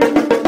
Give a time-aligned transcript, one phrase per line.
[0.00, 0.39] Thank you.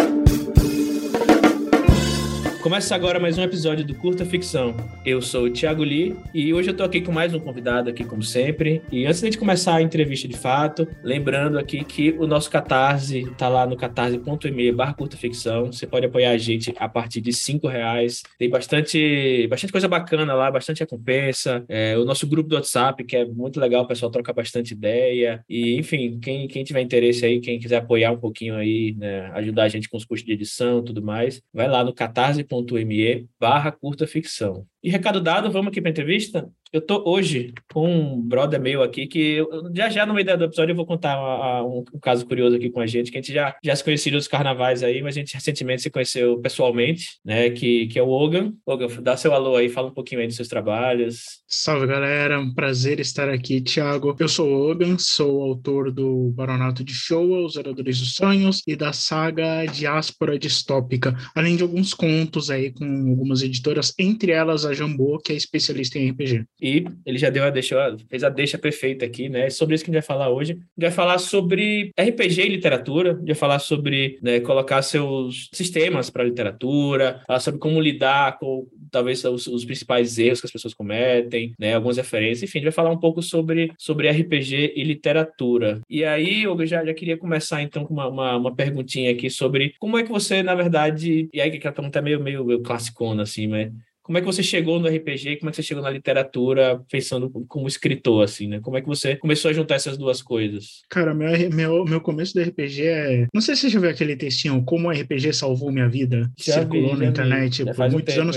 [2.62, 4.72] Começa agora mais um episódio do Curta Ficção.
[5.04, 8.04] Eu sou o Thiago Lee e hoje eu tô aqui com mais um convidado aqui,
[8.04, 8.80] como sempre.
[8.92, 12.48] E antes de a gente começar a entrevista de fato, lembrando aqui que o nosso
[12.48, 15.72] Catarse tá lá no catarse.me barra Curta Ficção.
[15.72, 18.22] Você pode apoiar a gente a partir de cinco reais.
[18.38, 21.64] Tem bastante, bastante coisa bacana lá, bastante recompensa.
[21.68, 25.44] É, o nosso grupo do WhatsApp, que é muito legal, o pessoal troca bastante ideia.
[25.50, 29.64] E, enfim, quem, quem tiver interesse aí, quem quiser apoiar um pouquinho aí, né, ajudar
[29.64, 32.51] a gente com os custos de edição tudo mais, vai lá no catarse
[32.84, 34.66] me barra curta ficção.
[34.82, 36.50] E recado dado, vamos aqui para a entrevista?
[36.72, 40.44] Eu tô hoje com um brother meu aqui que eu, já já no meio do
[40.44, 43.32] episódio eu vou contar um, um, caso curioso aqui com a gente, que a gente
[43.32, 47.50] já, já se conhecia nos carnavais aí, mas a gente recentemente se conheceu pessoalmente, né,
[47.50, 48.54] que, que é o Ogan.
[48.64, 51.42] Ogan, dá seu alô aí, fala um pouquinho aí dos seus trabalhos.
[51.46, 54.16] Salve galera, um prazer estar aqui, Thiago.
[54.18, 58.74] Eu sou o Ogan, sou autor do Baronato de Showa, Os Oradores dos Sonhos e
[58.74, 64.71] da saga Diáspora Distópica, além de alguns contos aí com algumas editoras, entre elas a
[64.74, 66.44] Jambô, que é especialista em RPG.
[66.60, 69.50] E ele já deu a deixa, fez a deixa perfeita aqui, né?
[69.50, 70.52] Sobre isso que a gente vai falar hoje.
[70.52, 74.82] A gente vai falar sobre RPG e literatura, a gente vai falar sobre né, colocar
[74.82, 80.46] seus sistemas para literatura, falar sobre como lidar com talvez os, os, principais erros que
[80.46, 81.74] as pessoas cometem, né?
[81.74, 85.80] Algumas referências, enfim, a gente vai falar um pouco sobre, sobre RPG e literatura.
[85.88, 89.74] E aí, eu já, já queria começar então com uma, uma, uma perguntinha aqui sobre
[89.78, 92.60] como é que você, na verdade, e aí que a pergunta é meio, meio, meio
[92.60, 93.72] classicona, assim, mas
[94.12, 95.36] como é que você chegou no RPG?
[95.36, 98.60] Como é que você chegou na literatura pensando como escritor, assim, né?
[98.60, 100.82] Como é que você começou a juntar essas duas coisas?
[100.90, 103.26] Cara, meu, meu, meu começo do RPG é.
[103.32, 106.30] Não sei se você já viu aquele textinho, Como o RPG salvou minha vida.
[106.38, 108.36] Já circulou vi, na internet por muitos um anos.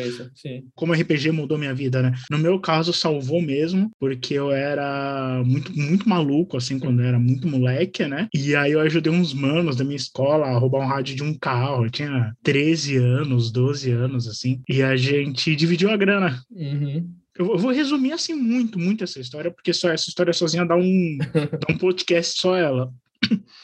[0.73, 2.13] Como o RPG mudou minha vida, né?
[2.31, 7.19] No meu caso, salvou mesmo, porque eu era muito, muito maluco, assim, quando eu era
[7.19, 8.29] muito moleque, né?
[8.33, 11.37] E aí eu ajudei uns manos da minha escola a roubar um rádio de um
[11.37, 11.83] carro.
[11.83, 14.61] Eu tinha 13 anos, 12 anos, assim.
[14.69, 16.41] E a gente dividiu a grana.
[16.51, 17.09] Uhum.
[17.37, 21.17] Eu vou resumir assim muito, muito essa história, porque só essa história sozinha dá um,
[21.59, 22.91] dá um podcast só ela.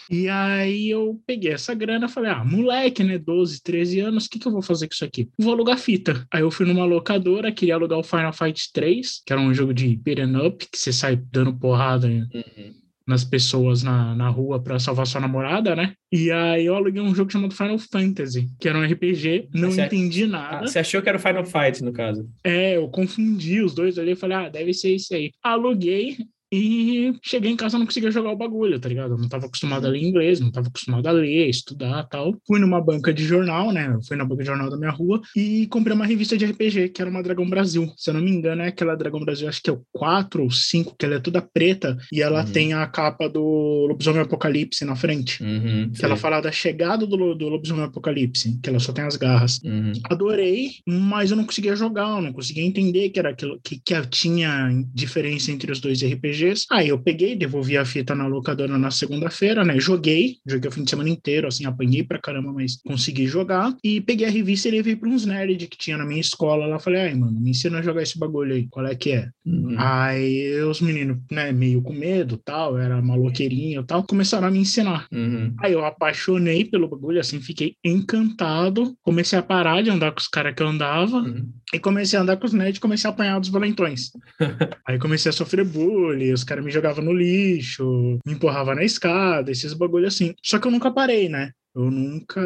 [0.10, 4.40] E aí eu peguei essa grana falei, ah, moleque, né, 12, 13 anos, o que,
[4.40, 5.30] que eu vou fazer com isso aqui?
[5.38, 6.28] Vou alugar fita.
[6.32, 9.74] Aí eu fui numa locadora, queria alugar o Final Fight 3, que era um jogo
[9.74, 12.81] de beat'em up, que você sai dando porrada uhum
[13.12, 15.94] nas pessoas na, na rua para salvar sua namorada, né?
[16.12, 19.84] E aí eu aluguei um jogo chamado Final Fantasy, que era um RPG, não você
[19.84, 20.66] entendi nada.
[20.66, 22.28] Ah, você achou que era o Final Fight, no caso?
[22.44, 25.32] É, eu confundi os dois ali, falei, ah, deve ser isso aí.
[25.44, 26.18] Aluguei,
[26.52, 29.14] e cheguei em casa não conseguia jogar o bagulho, tá ligado?
[29.14, 32.36] Eu não tava acostumado a ler inglês, não tava acostumado a ler, estudar tal.
[32.46, 33.98] Fui numa banca de jornal, né?
[34.06, 37.02] Fui na banca de jornal da minha rua e comprei uma revista de RPG, que
[37.02, 37.90] era uma Dragão Brasil.
[37.96, 40.52] Se eu não me engano, é aquela Dragão Brasil, acho que é o 4 ou
[40.52, 42.52] 5, que ela é toda preta e ela uhum.
[42.52, 45.42] tem a capa do Lobisomem Apocalipse na frente.
[45.42, 49.16] Uhum, que ela fala da chegada do, do Lobisomem Apocalipse, que ela só tem as
[49.16, 49.62] garras.
[49.64, 49.94] Uhum.
[50.04, 54.02] Adorei, mas eu não conseguia jogar, eu não conseguia entender que era aquilo que, que
[54.08, 56.41] tinha diferença entre os dois RPGs
[56.72, 59.80] Aí eu peguei, devolvi a fita na locadora na segunda-feira, né?
[59.80, 63.76] Joguei, joguei o fim de semana inteiro, assim, apanhei pra caramba, mas consegui jogar.
[63.84, 66.80] E peguei a revista e levei pra uns nerds que tinha na minha escola lá.
[66.80, 69.30] Falei, ai, mano, me ensina a jogar esse bagulho aí, qual é que é?
[69.46, 69.76] Uhum.
[69.78, 75.08] Aí os meninos, né, meio com medo tal, era maloqueirinho tal, começaram a me ensinar.
[75.12, 75.54] Uhum.
[75.60, 78.96] Aí eu apaixonei pelo bagulho, assim, fiquei encantado.
[79.02, 81.50] Comecei a parar de andar com os caras que eu andava uhum.
[81.74, 84.12] e comecei a andar com os nerds e comecei a apanhar dos valentões.
[84.88, 89.52] aí comecei a sofrer bullying, os caras me jogavam no lixo, me empurravam na escada,
[89.52, 90.34] esses bagulho assim.
[90.44, 91.52] Só que eu nunca parei, né?
[91.74, 92.42] Eu nunca,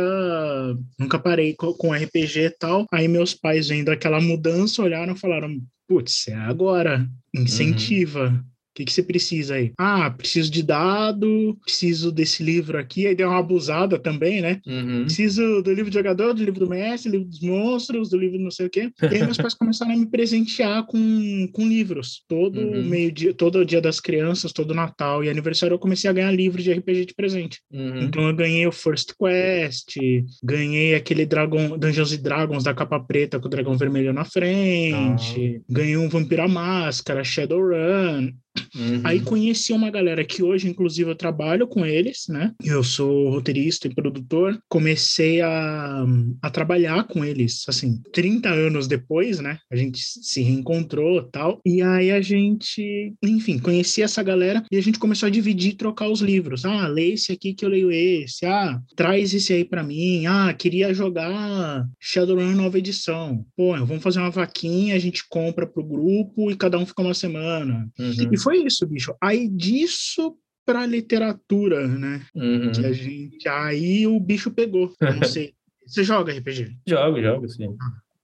[0.99, 2.85] nunca parei com, com RPG e tal.
[2.91, 8.27] Aí meus pais vendo aquela mudança olharam e falaram: putz, é agora, incentiva.
[8.27, 9.71] Uhum que, que você precisa aí?
[9.79, 14.59] Ah, preciso de dado, preciso desse livro aqui, aí deu uma abusada também, né?
[14.67, 15.05] Uhum.
[15.05, 18.37] Preciso do livro do jogador, do livro do mestre, do livro dos monstros, do livro
[18.37, 18.91] não sei o quê.
[19.01, 22.23] E aí meus pais começaram a me presentear com, com livros.
[22.27, 22.83] Todo uhum.
[22.83, 26.31] meio dia, todo o dia das crianças, todo Natal e aniversário, eu comecei a ganhar
[26.31, 27.61] livros de RPG de presente.
[27.71, 28.03] Uhum.
[28.03, 29.95] Então eu ganhei o First Quest,
[30.43, 35.61] ganhei aquele Dragon, Dungeons e Dragons da capa preta com o dragão vermelho na frente,
[35.61, 35.61] ah.
[35.69, 38.33] ganhei um Vampira Máscara, Shadowrun.
[38.75, 39.01] Uhum.
[39.03, 42.51] Aí conheci uma galera que hoje, inclusive, eu trabalho com eles, né?
[42.63, 44.59] Eu sou roteirista e produtor.
[44.67, 46.05] Comecei a,
[46.41, 49.57] a trabalhar com eles, assim, 30 anos depois, né?
[49.71, 51.61] A gente se reencontrou tal.
[51.65, 55.75] E aí a gente, enfim, conheci essa galera e a gente começou a dividir e
[55.75, 56.65] trocar os livros.
[56.65, 58.45] Ah, lê esse aqui que eu leio esse.
[58.45, 60.25] Ah, traz esse aí para mim.
[60.25, 63.45] Ah, queria jogar Shadowrun nova edição.
[63.55, 67.13] Pô, vamos fazer uma vaquinha, a gente compra pro grupo e cada um fica uma
[67.13, 67.87] semana.
[67.99, 68.29] Uhum.
[68.31, 69.13] E foi isso, bicho.
[69.21, 72.25] Aí disso pra literatura, né?
[72.33, 72.71] Uhum.
[72.71, 73.47] Que a gente.
[73.49, 74.93] Aí o bicho pegou.
[75.01, 75.53] Eu não sei.
[75.85, 76.77] Você joga RPG?
[76.87, 77.75] Jogo, jogo, sim.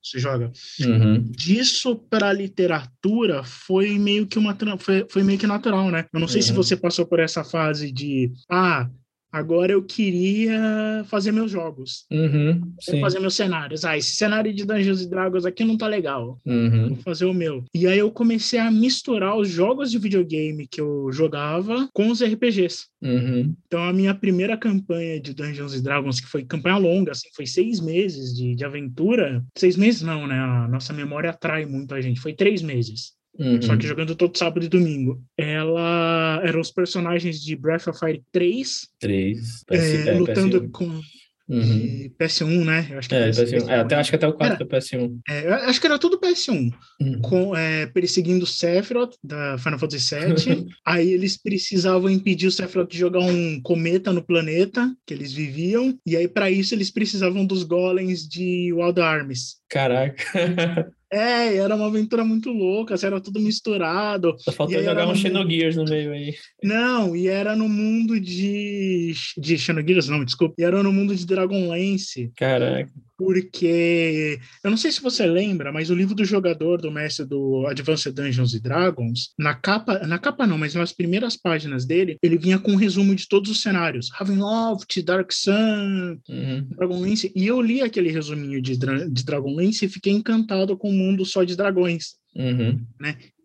[0.01, 0.51] Você joga?
[0.79, 1.21] Uhum.
[1.29, 6.06] Disso pra literatura foi meio que uma foi, foi meio que natural, né?
[6.12, 6.56] Eu não sei se Uhum.
[6.56, 8.89] você passou por essa fase de ah,
[9.31, 12.06] agora eu queria fazer meus jogos.
[12.12, 12.74] Uhum.
[12.88, 13.86] Vou fazer meus cenários.
[13.86, 16.39] Ah, esse cenário de Dungeons Dragons aqui não tá legal.
[16.45, 16.89] Uhum.
[16.89, 17.63] Vou fazer o meu.
[17.74, 22.22] E aí eu comecei a misturar os jogos de videogame que eu jogava com os
[22.22, 22.86] RPGs.
[23.01, 23.54] Uhum.
[23.66, 27.80] Então a minha primeira campanha de Dungeons Dragons, que foi campanha longa, assim, foi seis
[27.80, 29.44] meses de, de aventura.
[29.57, 30.39] Seis meses não, né?
[30.39, 32.19] A nossa memória atrai muito a gente.
[32.19, 33.13] Foi três meses.
[33.39, 33.62] Uhum.
[33.62, 35.22] Só que jogando todo sábado e domingo.
[35.38, 39.63] Ela eram os personagens de Breath of Fire 3, Três.
[39.69, 40.72] é, PS, é, lutando PS1.
[40.72, 41.01] com
[41.50, 41.60] Uhum.
[41.60, 42.88] de PS1, né?
[42.92, 43.69] Eu acho que É, PS1, PS1.
[43.69, 45.19] É, até, acho que até o 4 foi PS1.
[45.28, 46.72] É, acho que era tudo PS1.
[47.01, 47.22] Uhum.
[47.22, 50.66] com, é, perseguindo o Sephiroth da Final Fantasy VII.
[50.86, 55.98] Aí eles precisavam impedir o Sephiroth de jogar um cometa no planeta que eles viviam.
[56.06, 59.57] E aí, para isso, eles precisavam dos golems de Wild Arms.
[59.69, 60.24] Caraca.
[61.13, 64.35] É, era uma aventura muito louca, assim, era tudo misturado.
[64.39, 66.33] Só faltou jogar um no- Xenogears no meio aí.
[66.63, 69.13] Não, e era no mundo de.
[69.37, 70.55] de Xenogears, não, desculpa.
[70.57, 72.31] E era no mundo de Dragonlance.
[72.37, 72.89] Caraca.
[73.21, 77.68] Porque eu não sei se você lembra, mas o livro do jogador do mestre do
[77.68, 82.35] Advanced Dungeons and Dragons, na capa, na capa não, mas nas primeiras páginas dele, ele
[82.35, 86.68] vinha com um resumo de todos os cenários, Ravenloft, Dark Sun, Uhum.
[86.75, 91.25] Dragonlance, e eu li aquele resuminho de, de Dragonlance e fiquei encantado com o mundo
[91.25, 92.15] só de dragões.
[92.33, 92.80] Uhum.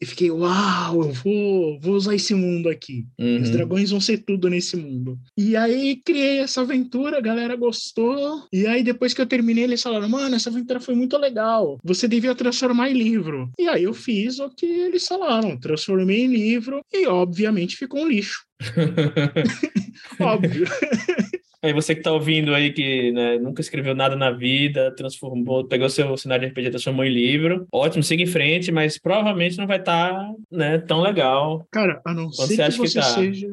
[0.01, 3.05] E fiquei, uau, eu vou, vou usar esse mundo aqui.
[3.19, 3.51] Os Uhum.
[3.51, 5.19] dragões vão ser tudo nesse mundo.
[5.37, 8.45] E aí criei essa aventura, a galera gostou.
[8.53, 11.79] E aí depois que eu terminei, eles falaram: "Mano, essa aventura foi muito legal.
[11.83, 13.51] Você devia transformar em livro".
[13.59, 18.09] E aí eu fiz o que eles falaram, transformei em livro e obviamente ficou um
[18.09, 18.45] lixo.
[20.21, 20.67] Óbvio.
[21.67, 25.89] Aí você que tá ouvindo aí que né, nunca escreveu nada na vida, transformou, pegou
[25.89, 27.67] seu cenário de RPG, transformou em livro.
[27.73, 31.67] Ótimo, siga em frente, mas provavelmente não vai estar né, tão legal.
[31.73, 33.03] Cara, a não ser você que acha que você tá?
[33.03, 33.49] seja.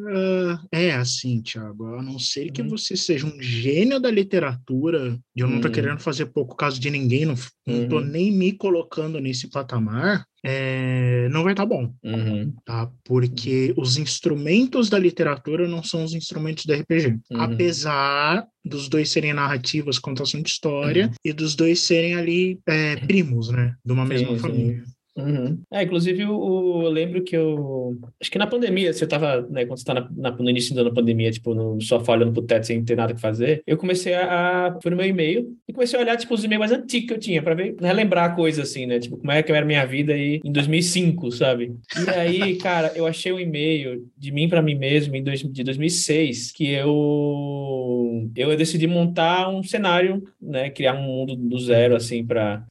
[0.72, 1.96] É assim, Thiago.
[1.96, 2.70] A não ser que Uhum.
[2.70, 5.74] você seja um gênio da literatura, e eu não tô Uhum.
[5.74, 8.06] querendo fazer pouco caso de ninguém, não, não tô Uhum.
[8.06, 12.54] nem me colocando nesse patamar, é, não vai estar bom, Uhum.
[12.66, 12.92] tá?
[13.06, 17.20] Porque os instrumentos da literatura não são os instrumentos do RPG.
[17.32, 17.42] Uhum.
[17.42, 21.14] Apesar dos dois serem narrativas, contação de história, Uhum.
[21.24, 23.76] e dos dois serem ali é, primos, né?
[23.86, 24.82] De uma mesma Sim, sim.
[25.16, 25.62] Uhum.
[25.72, 27.96] É, inclusive, o- eu lembro que eu.
[28.20, 30.90] Acho que na pandemia, você tava, né, quando você tá na, na- no início da
[30.92, 34.76] pandemia, tipo, no sofá olhando pro teto sem ter nada que fazer, eu comecei a.
[34.82, 37.20] Fui no meu e-mail e comecei a olhar, tipo, os e-mails mais antigos que eu
[37.20, 38.98] tinha, pra ver, relembrar coisas assim, né?
[39.00, 41.76] Tipo, como é que era a minha vida aí em 2005, sabe?
[41.96, 45.64] E aí, cara, eu achei um e-mail de mim pra mim mesmo em dois, de
[45.64, 48.30] 2006 que eu.
[48.36, 50.70] Eu decidi montar um cenário, né?
[50.70, 52.66] Criar um mundo do zero, assim, pra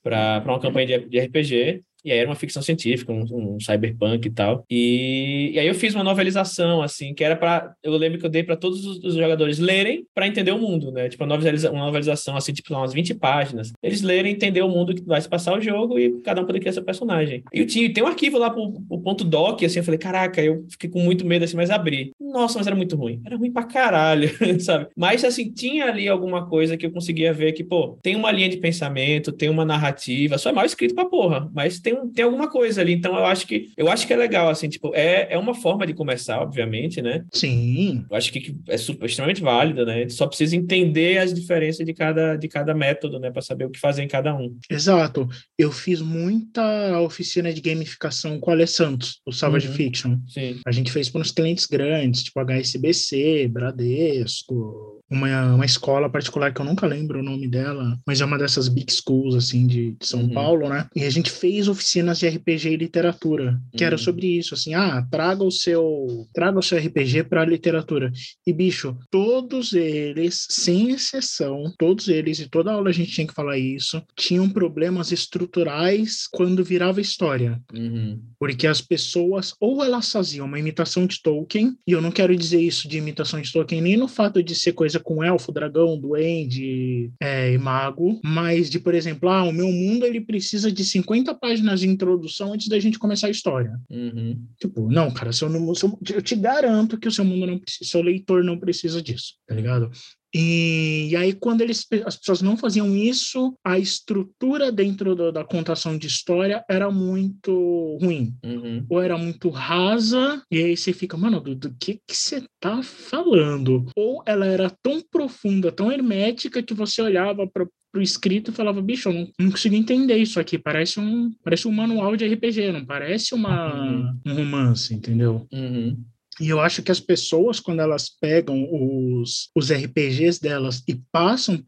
[0.44, 1.82] uma campanha de, de RPG.
[2.04, 4.64] E aí era uma ficção científica, um, um cyberpunk e tal.
[4.70, 8.30] E, e aí eu fiz uma novelização, assim, que era para Eu lembro que eu
[8.30, 11.08] dei para todos os, os jogadores lerem para entender o mundo, né?
[11.08, 13.72] Tipo, uma, noveliza, uma novelização, assim, tipo, umas 20 páginas.
[13.82, 16.60] Eles lerem, entender o mundo que vai se passar o jogo e cada um poder
[16.60, 17.42] criar seu personagem.
[17.52, 20.42] E eu tinha, tem um arquivo lá pro, pro ponto doc, assim, eu falei, caraca,
[20.42, 22.12] eu fiquei com muito medo, assim, mas abri.
[22.20, 23.20] Nossa, mas era muito ruim.
[23.24, 24.28] Era ruim pra caralho,
[24.60, 24.88] sabe?
[24.96, 28.48] Mas, assim, tinha ali alguma coisa que eu conseguia ver que, pô, tem uma linha
[28.48, 32.24] de pensamento, tem uma narrativa, só é mal escrito pra porra, mas tem, um- tem
[32.24, 32.92] alguma coisa ali.
[32.92, 35.86] Então, eu acho que eu acho que é legal, assim, tipo, é, é uma forma
[35.86, 37.24] de começar, obviamente, né?
[37.32, 40.08] Sim, Eu acho que é super, extremamente válida, né?
[40.08, 43.30] Só precisa entender as diferenças de cada, de cada método, né?
[43.30, 44.56] Pra saber o que fazer em cada um.
[44.70, 45.28] Exato.
[45.58, 49.74] Eu fiz muita oficina de gamificação com o Ale Santos, o Savage Uhum.
[49.74, 50.18] Fiction.
[50.28, 50.60] Sim.
[50.66, 56.60] A gente fez para uns clientes grandes, tipo HSBC, Bradesco, uma, uma escola particular que
[56.60, 60.06] eu nunca lembro o nome dela, mas é uma dessas big schools, assim, de, de
[60.06, 60.30] São Uhum.
[60.30, 60.86] Paulo, né?
[60.96, 64.02] E a gente fez oficinas de RPG e literatura, que era Uhum.
[64.02, 68.10] sobre isso, assim, ah, traga o seu, traga o seu RPG para a literatura.
[68.46, 73.34] E, bicho, todos eles, sem exceção, todos eles, e toda aula a gente tinha que
[73.34, 77.60] falar isso, tinham problemas estruturais quando virava história.
[77.74, 78.20] Uhum.
[78.38, 82.60] Porque as pessoas, ou elas faziam uma imitação de Tolkien, e eu não quero dizer
[82.60, 87.10] isso de imitação de Tolkien nem no fato de ser coisa com elfo, dragão, duende
[87.20, 91.34] é, e mago, mas de, por exemplo, ah, o meu mundo ele precisa de 50
[91.34, 93.78] páginas de introdução antes da gente começar a história.
[93.90, 94.38] Uhum.
[94.60, 97.90] Tipo, não, cara, seu, nu- seu- eu te garanto que o seu mundo não precisa,
[97.90, 99.90] seu leitor não precisa disso, tá ligado?
[100.34, 105.44] E, e, aí, quando eles, as pessoas não faziam isso, a estrutura dentro do, da
[105.44, 108.34] contação de história era muito ruim.
[108.42, 108.86] Uhum.
[108.88, 112.82] Ou era muito rasa, e aí você fica, mano, do, do que que você tá
[112.82, 113.86] falando?
[113.96, 118.80] Ou ela era tão profunda, tão hermética, que você olhava para pro escrito e falava,
[118.80, 122.72] bicho, eu não, não consigo entender isso aqui, parece um, parece um manual de RPG,
[122.72, 124.18] não parece uma, uhum.
[124.26, 125.46] um romance, entendeu?
[125.52, 126.02] Uhum.
[126.40, 131.58] E eu acho que as pessoas, quando elas pegam os, os RPGs delas e passam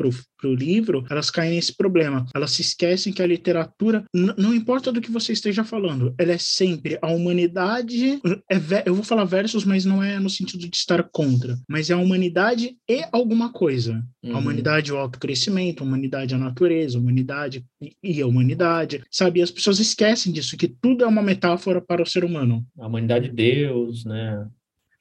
[0.45, 2.27] para o livro, elas caem nesse problema.
[2.35, 6.39] Elas se esquecem que a literatura, não importa do que você esteja falando, ela é
[6.39, 8.21] sempre a humanidade.
[8.51, 11.95] É, eu vou falar versos, mas não é no sentido de estar contra, mas é
[11.95, 14.05] a humanidade e alguma coisa.
[14.23, 14.37] Uhum.
[14.37, 17.65] A humanidade, o autocrescimento, a humanidade, a natureza, a humanidade
[18.03, 19.03] e a humanidade.
[19.11, 19.41] Sabe?
[19.41, 22.65] E as pessoas esquecem disso, que tudo é uma metáfora para o ser humano.
[22.79, 24.47] A humanidade de Deus, né?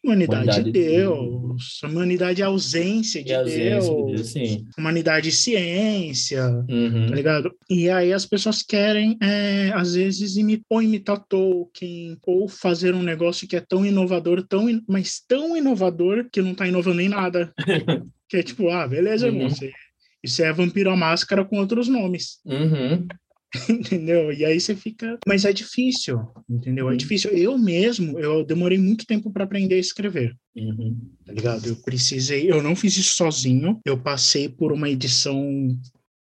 [0.03, 1.87] Humanidade, humanidade de Deus, de...
[1.87, 4.65] humanidade é ausência de, ausência Deus, de Deus sim.
[4.77, 7.07] humanidade ciência, uhum.
[7.07, 7.55] tá ligado?
[7.69, 13.01] E aí as pessoas querem, é, às vezes, imitar, ou imitar Tolkien, ou fazer um
[13.01, 17.53] negócio que é tão inovador, tão, mas tão inovador que não tá inovando em nada.
[18.27, 19.33] que é tipo, ah, beleza, uhum.
[19.33, 19.71] irmão, você,
[20.23, 22.39] isso é Vampiro à Máscara com outros nomes.
[22.45, 23.07] Uhum.
[23.69, 24.31] entendeu?
[24.31, 25.17] E aí você fica.
[25.27, 26.19] Mas é difícil,
[26.49, 26.89] entendeu?
[26.89, 27.31] É difícil.
[27.31, 30.35] Eu mesmo, eu demorei muito tempo para aprender a escrever.
[30.55, 30.97] Uhum.
[31.25, 31.67] Tá ligado?
[31.67, 32.49] Eu precisei.
[32.49, 33.79] Eu não fiz isso sozinho.
[33.85, 35.67] Eu passei por uma edição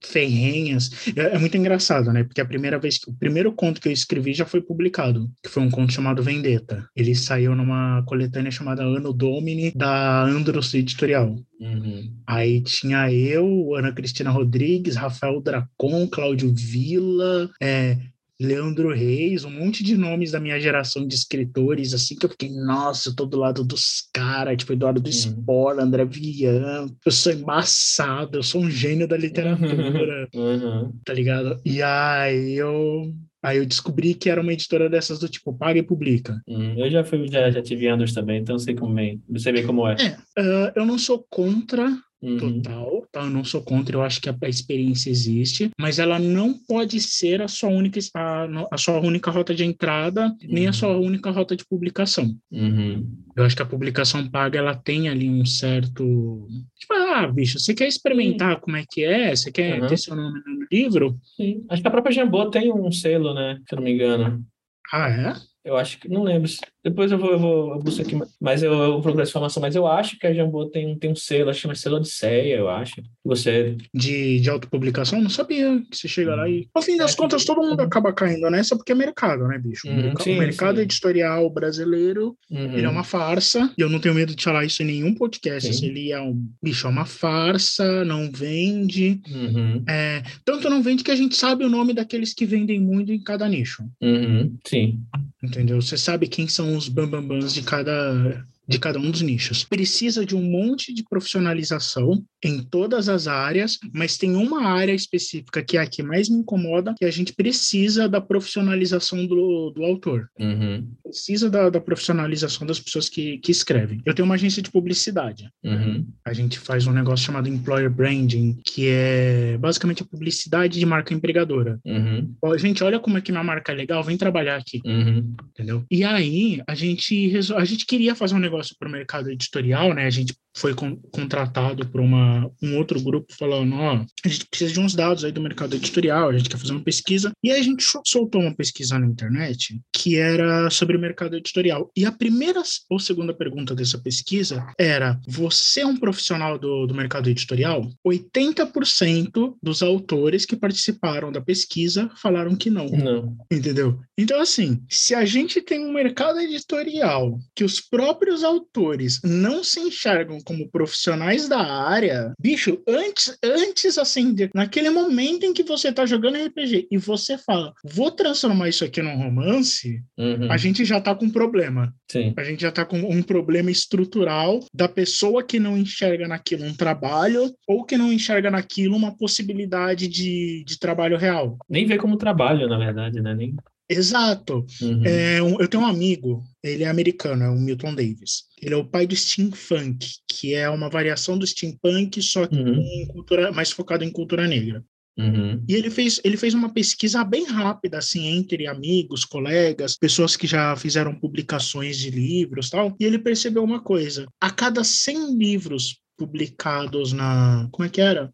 [0.07, 0.89] ferrenhas.
[1.15, 2.23] É, é, muito engraçado, né?
[2.23, 5.49] Porque a primeira vez que o primeiro conto que eu escrevi já foi publicado, que
[5.49, 6.87] foi um conto chamado Vendetta.
[6.95, 11.35] Ele saiu numa coletânea chamada Ano Domini da Andros Editorial.
[11.59, 12.13] Uhum.
[12.27, 17.97] Aí tinha eu, Ana Cristina Rodrigues, Rafael Dracon, Cláudio Villa, é,
[18.41, 22.49] Leandro Reis, um monte de nomes da minha geração de escritores, assim, que eu fiquei,
[22.49, 25.79] nossa, eu tô do lado dos caras, tipo, Eduardo do uhum.
[25.79, 30.91] André Vian, eu sou embaçado, eu sou um gênio da literatura, uhum.
[31.05, 31.59] tá ligado?
[31.65, 33.13] E aí eu
[33.43, 36.41] Aí eu descobri que era uma editora dessas do tipo paga e publica.
[36.47, 39.65] Hum, eu já fui, já, já tive Andros também, então sei como é, sei bem
[39.65, 39.97] como é.
[40.37, 41.91] é uh, eu não sou contra
[42.23, 42.37] uhum.
[42.37, 43.21] total, tá?
[43.21, 46.99] Eu não sou contra, eu acho que a, a, experiência existe, mas ela não pode
[46.99, 50.37] ser a sua única, a, a sua única rota de entrada, uhum.
[50.41, 50.73] nem a uhum.
[50.73, 52.35] sua única rota de publicação.
[52.51, 53.05] Uhum.
[53.35, 56.47] Eu acho que a publicação paga, ela tem ali um certo...
[56.79, 58.61] Tipo, ah, bicho, você quer experimentar Sim.
[58.61, 59.35] como é que é?
[59.35, 59.87] Você quer uhum.
[59.87, 61.17] ter seu nome no livro?
[61.35, 61.65] Sim.
[61.69, 63.59] Acho que a própria Jambô tem um selo, né?
[63.67, 64.45] Se eu não me engano.
[64.91, 65.52] Ah, é?
[65.63, 66.49] Eu acho que, não lembro.
[66.83, 69.61] Depois eu vou, eu vou eu busco aqui, mas eu, eu vou procurar essa informação.
[69.61, 72.57] Mas eu acho que a Jambô tem, tem um selo, acho que chama selo Odisseia,
[72.57, 73.01] eu acho.
[73.23, 73.77] Você.
[73.93, 75.21] De, de autopublicação?
[75.21, 76.67] Não sabia que você chega lá e.
[76.75, 77.47] No fim das é contas, que...
[77.47, 79.87] todo mundo acaba caindo nessa porque é mercado, né, bicho?
[79.87, 80.81] Uhum, o, sim, mercado sim.
[80.81, 82.73] editorial brasileiro, uhum.
[82.73, 83.71] ele é uma farsa.
[83.77, 85.69] E eu não tenho medo de falar isso em nenhum podcast.
[85.69, 86.45] Assim, ele é um.
[86.61, 89.21] Bicho, é uma farsa, não vende.
[89.31, 89.83] Uhum.
[89.87, 93.23] É, tanto não vende que a gente sabe o nome daqueles que vendem muito em
[93.23, 93.83] cada nicho.
[94.01, 94.99] Uhum, sim.
[95.43, 95.81] Entendeu?
[95.81, 99.63] Você sabe quem são os bambambãs de cada de cada um dos nichos.
[99.63, 105.63] Precisa de um monte de profissionalização em todas as áreas, mas tem uma área específica
[105.63, 109.83] que é a que mais me incomoda, que a gente precisa da profissionalização do, do
[109.83, 110.29] autor.
[110.39, 110.87] Uhum.
[111.03, 114.01] Precisa da, da, profissionalização das pessoas que, que escrevem.
[114.05, 115.49] Eu tenho uma agência de publicidade.
[115.63, 116.05] Uhum.
[116.25, 121.13] A gente faz um negócio chamado Employer Branding, que é basicamente a publicidade de marca
[121.13, 121.79] empregadora.
[121.85, 122.33] Uhum.
[122.57, 124.81] Gente, olha como é que minha marca é legal, vem trabalhar aqui.
[124.85, 125.33] Uhum.
[125.49, 125.85] Entendeu?
[125.89, 129.93] E aí, a gente, a gente queria fazer um negócio negócio para o mercado editorial,
[129.93, 130.05] né?
[130.05, 134.73] A gente foi con contratado por uma, um outro grupo falando, ó, a gente precisa
[134.73, 137.31] de uns dados aí do mercado editorial, a gente quer fazer uma pesquisa.
[137.43, 141.91] E aí a gente soltou uma pesquisa na internet que era sobre o mercado editorial.
[141.95, 146.93] E a primeira ou segunda pergunta dessa pesquisa era: você é um profissional do, do
[146.93, 147.89] mercado editorial?
[148.05, 152.87] 80% dos autores que participaram da pesquisa falaram que não.
[152.87, 153.35] Não.
[153.51, 153.99] Entendeu?
[154.17, 159.79] Então, assim, se a gente tem um mercado editorial que os próprios autores não se
[159.79, 165.91] enxergam como profissionais da área, bicho, antes, antes assim, de, naquele momento em que você
[165.91, 170.51] tá jogando RPG e você fala, vou transformar isso aqui num romance, uhum.
[170.51, 171.93] a gente já tá com um problema.
[172.11, 172.33] Sim.
[172.37, 176.73] A gente já tá com um problema estrutural da pessoa que não enxerga naquilo um
[176.73, 181.57] trabalho ou que não enxerga naquilo uma possibilidade de, de trabalho real.
[181.67, 183.33] Nem vê como trabalho, na verdade, né?
[183.33, 183.55] Nem...
[183.89, 184.65] Exato.
[184.81, 185.05] Uhum.
[185.05, 188.43] É, eu tenho um amigo, ele é americano, é o Milton Davis.
[188.61, 193.07] Ele é o pai do steampunk, que é uma variação do steampunk, só que uhum.
[193.07, 194.83] cultura, mais focado em cultura negra.
[195.17, 195.63] Uhum.
[195.67, 200.47] E ele fez, ele fez uma pesquisa bem rápida, assim, entre amigos, colegas, pessoas que
[200.47, 205.99] já fizeram publicações de livros tal, e ele percebeu uma coisa: a cada 100 livros
[206.17, 207.67] publicados na.
[207.71, 208.33] Como é que era?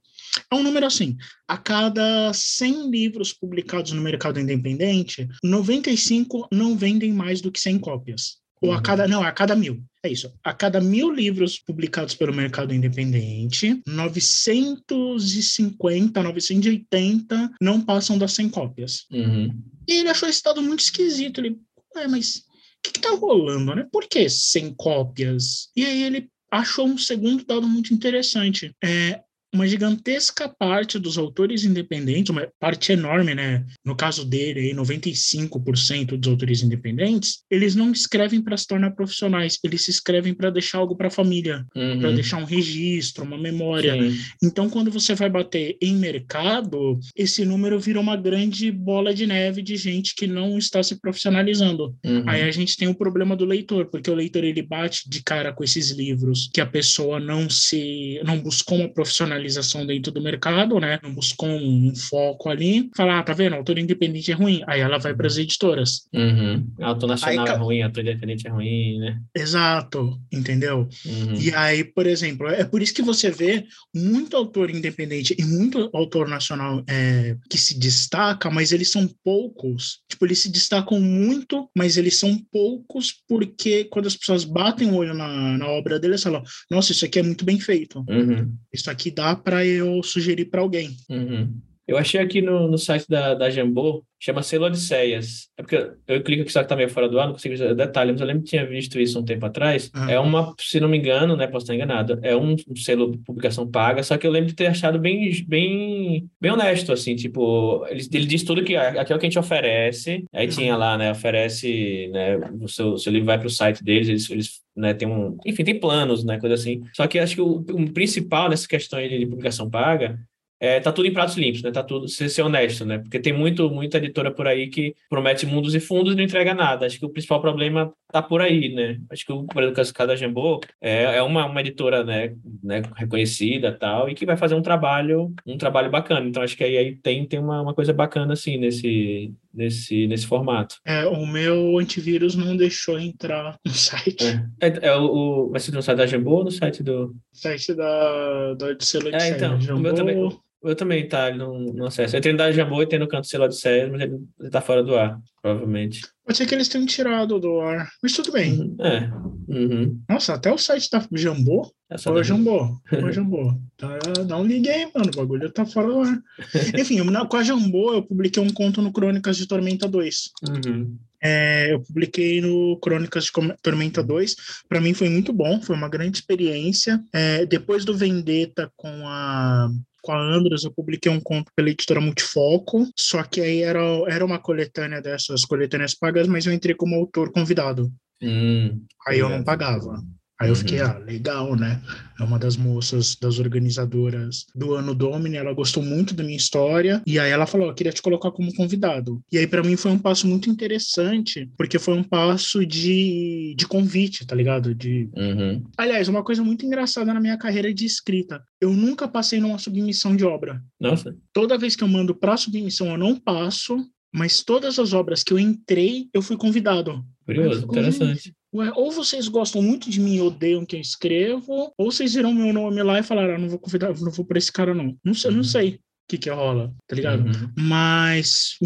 [0.51, 1.15] É um número assim:
[1.47, 7.79] a cada 100 livros publicados no mercado independente, 95 não vendem mais do que 100
[7.79, 8.37] cópias.
[8.61, 8.83] Ou a Uhum.
[8.83, 9.07] cada.
[9.07, 9.81] Não, a cada mil.
[10.03, 10.31] É isso.
[10.43, 19.05] A cada mil livros publicados pelo mercado independente, 950, 980 não passam das 100 cópias.
[19.11, 19.61] Uhum.
[19.87, 21.39] E ele achou esse dado muito esquisito.
[21.39, 21.57] Ele,
[21.95, 22.41] ué, mas o
[22.83, 23.87] que, que tá rolando, né?
[23.91, 25.69] Por que 100 cópias?
[25.75, 28.71] E aí ele achou um segundo dado muito interessante.
[28.83, 29.21] É,
[29.53, 33.65] uma gigantesca parte dos autores independentes, uma parte enorme, né?
[33.83, 39.57] No caso dele, aí, 95% dos autores independentes, eles não escrevem para se tornar profissionais,
[39.63, 41.99] eles se escrevem para deixar algo para a família, Uhum.
[41.99, 43.93] para deixar um registro, uma memória.
[43.93, 44.17] Sim.
[44.43, 49.61] Então, quando você vai bater em mercado, esse número vira uma grande bola de neve
[49.61, 51.95] de gente que não está se profissionalizando.
[52.05, 52.23] Uhum.
[52.27, 55.51] Aí a gente tem o problema do leitor, porque o leitor ele bate de cara
[55.53, 59.38] com esses livros que a pessoa não se não buscou uma profissionalização
[59.85, 60.99] dentro do mercado, né?
[61.03, 62.89] Não buscou um foco ali.
[62.95, 63.55] Fala, ah, tá vendo?
[63.55, 64.61] Autor independente é ruim.
[64.67, 66.07] Aí ela vai para as editoras.
[66.13, 66.67] Uhum.
[66.81, 69.21] Autor nacional Aí, é ruim, autor independente é ruim, né?
[69.35, 70.87] Exato, entendeu?
[71.05, 71.35] Uhum.
[71.35, 73.65] E aí, por exemplo, é por isso que você vê
[73.95, 79.99] muito autor independente e muito autor nacional é, que se destaca, mas eles são poucos.
[80.09, 84.95] Tipo, eles se destacam muito, mas eles são poucos porque quando as pessoas batem o
[84.95, 88.03] olho na, na obra deles, falam: Nossa, isso aqui é muito bem feito.
[88.07, 88.55] Uhum.
[88.73, 90.95] Isso aqui dá para eu sugerir para alguém.
[91.09, 91.53] Uhum.
[91.89, 95.49] Eu achei aqui no, no site da, da Jambô, chama Selo Odisseias.
[95.57, 97.57] É porque eu, eu clico aqui, só que tá meio fora do ar, não consigo
[97.57, 99.89] ver detalhe, mas eu lembro que tinha visto isso um tempo atrás.
[99.91, 100.11] Ah.
[100.11, 103.17] É uma, se não me engano, né, posso estar enganado, é um, um selo de
[103.17, 107.83] publicação paga, só que eu lembro de ter achado bem, bem, bem honesto, assim, tipo,
[107.89, 110.51] ele, ele diz tudo que aqui é o que a gente oferece, aí Uhum.
[110.51, 114.29] tinha lá, né, oferece, né, o seu, seu livro vai para o site deles, eles,
[114.29, 116.83] eles né, tem um, enfim, tem planos, né, coisa assim.
[116.93, 120.19] Só que acho que o, o principal nessa questão aí de publicação paga
[120.59, 121.71] é, tá tudo em pratos limpos, né?
[121.71, 122.97] Tá tudo ser, ser honesto, né?
[122.99, 126.53] Porque tem muito, muita editora por aí que promete mundos e fundos e não entrega
[126.53, 126.85] nada.
[126.85, 128.99] Acho que o principal problema tá por aí, né?
[129.09, 132.35] Acho que o por exemplo, o caso da Jambô é, é uma, uma editora, né,
[132.63, 136.27] né, reconhecida tal, e que vai fazer um trabalho, um trabalho bacana.
[136.27, 140.27] Então acho que aí, aí tem, tem uma, uma coisa bacana assim nesse, nesse, nesse
[140.27, 140.75] formato.
[140.85, 144.25] É, o meu antivírus não deixou entrar no site.
[144.61, 147.15] É, é, é o, vai ser no site da Jambô ou no site do.
[147.31, 150.29] Site da, da Odisseia É, então, o meu também.
[150.61, 152.17] Eu também, tá, ele não, não acessa.
[152.17, 154.59] Eu tenho da Jambô e tem no canto Selo de Séries, mas ele, ele tá
[154.59, 156.01] fora do ar, provavelmente.
[156.25, 157.89] Pode ser que eles tenham tirado do ar.
[158.03, 158.59] Mas tudo bem.
[158.59, 158.75] Uhum.
[158.79, 159.09] É.
[159.47, 160.01] Uhum.
[160.09, 161.71] Nossa, até o site da Jambô.
[161.89, 162.77] Essa Ô, da- Jambô.
[162.91, 163.53] Ô, Jambô.
[163.77, 165.09] Tá, dá um ligue aí, mano.
[165.13, 166.19] O bagulho tá fora do ar.
[166.77, 170.31] Enfim, eu- com a Jambô, eu publiquei um conto no Crônicas de Tormenta 2.
[170.49, 170.97] Uhum.
[171.21, 174.35] É, eu publiquei no Crônicas de Tormenta 2.
[174.67, 177.01] Para mim foi muito bom, foi uma grande experiência.
[177.13, 179.69] É, depois do Vendetta com a
[180.01, 184.25] com a Andros, eu publiquei um conto pela editora Multifoco, só que aí era, era
[184.25, 187.91] uma coletânea dessas coletâneas pagas, mas eu entrei como autor convidado.
[188.21, 190.01] Hum, Aí eu não pagava.
[190.39, 190.87] Aí eu fiquei, Uhum.
[190.87, 191.81] ah, legal, né?
[192.17, 197.01] É uma das moças, das organizadoras do Ano Domini, ela gostou muito da minha história,
[197.05, 199.21] e aí ela falou, eu queria te colocar como convidado.
[199.31, 203.67] E aí para mim foi um passo muito interessante, porque foi um passo de, de
[203.67, 204.73] convite, tá ligado?
[204.73, 205.09] De...
[205.13, 205.61] uhum.
[205.77, 210.15] Aliás, uma coisa muito engraçada na minha carreira de escrita, eu nunca passei numa submissão
[210.15, 210.61] de obra.
[210.79, 211.15] Nossa.
[211.33, 213.77] Toda vez que eu mando para submissão, eu não passo,
[214.13, 217.03] mas todas as obras que eu entrei, eu fui convidado.
[217.25, 218.33] Curioso, interessante.
[218.51, 222.51] Ou vocês gostam muito de mim e odeiam que eu escrevo, ou vocês viram meu
[222.51, 224.97] nome lá e falaram, ah, não vou convidar, não vou por esse cara, não.
[225.03, 225.37] Não sei, Uhum.
[225.37, 227.23] não sei que que rola, tá ligado?
[227.23, 227.51] Uhum.
[227.55, 228.57] Mas,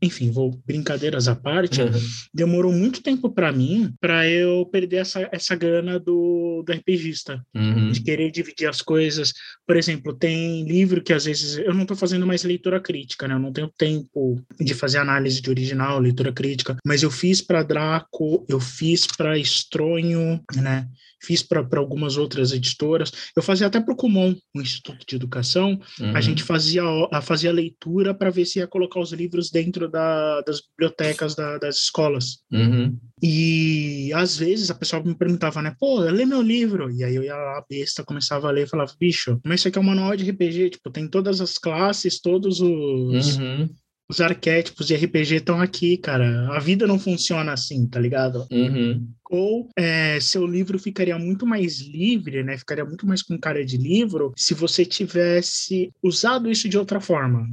[0.00, 1.82] enfim, vou brincadeiras à parte.
[1.82, 1.90] Uhum.
[2.32, 7.92] Demorou muito tempo pra mim pra eu perder essa, essa grana do, do RPGista, Uhum.
[7.92, 9.34] de querer dividir as coisas.
[9.66, 13.34] Por exemplo, tem livro que às vezes eu não tô fazendo mais leitura crítica, né?
[13.34, 17.62] Eu não tenho tempo de fazer análise de original, leitura crítica, mas eu fiz para
[17.62, 20.88] Draco, eu fiz para Estronho, né?
[21.26, 23.10] Fiz para algumas outras editoras.
[23.36, 25.78] Eu fazia até para o Kumon, o Instituto de Educação.
[26.00, 26.16] Uhum.
[26.16, 30.40] A gente fazia, a- fazia leitura para ver se ia colocar os livros dentro da-
[30.42, 32.38] das bibliotecas da- das escolas.
[32.52, 32.96] Uhum.
[33.22, 35.74] E às vezes a pessoa me perguntava, né?
[35.80, 36.90] Pô, lê meu livro.
[36.90, 39.78] E aí eu ia lá, besta, começava a ler e falava, bicho, mas isso aqui
[39.78, 43.68] é um manual de RPG, tipo, tem todas as classes, todos os, Uhum.
[44.08, 46.48] Os arquétipos de RPG estão aqui, cara.
[46.54, 48.46] A vida não funciona assim, tá ligado?
[48.50, 49.08] Uhum.
[49.28, 52.56] Ou é, seu livro ficaria muito mais livre, né?
[52.56, 57.48] Ficaria muito mais com cara de livro se você tivesse usado isso de outra forma.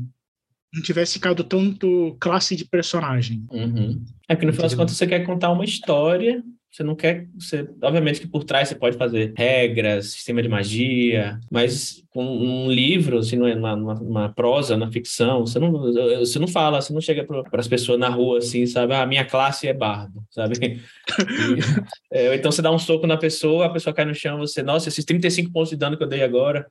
[0.74, 3.46] Não tivesse ficado tanto classe de personagem.
[3.52, 4.04] Uhum.
[4.28, 7.28] É porque no final das contas você quer contar uma história Você não quer.
[7.38, 12.72] Você, obviamente que por trás você pode fazer regras, sistema de magia, mas com um
[12.72, 17.24] livro, assim, numa, numa prosa, na ficção, você não, você não fala, você não chega
[17.26, 18.96] para as pessoas na rua assim, sabe?
[18.96, 20.82] Ah, minha classe é bardo, sabe?
[22.12, 24.88] É, então você dá um soco na pessoa, a pessoa cai no chão, você, nossa,
[24.88, 26.68] esses 35 pontos de dano que eu dei agora,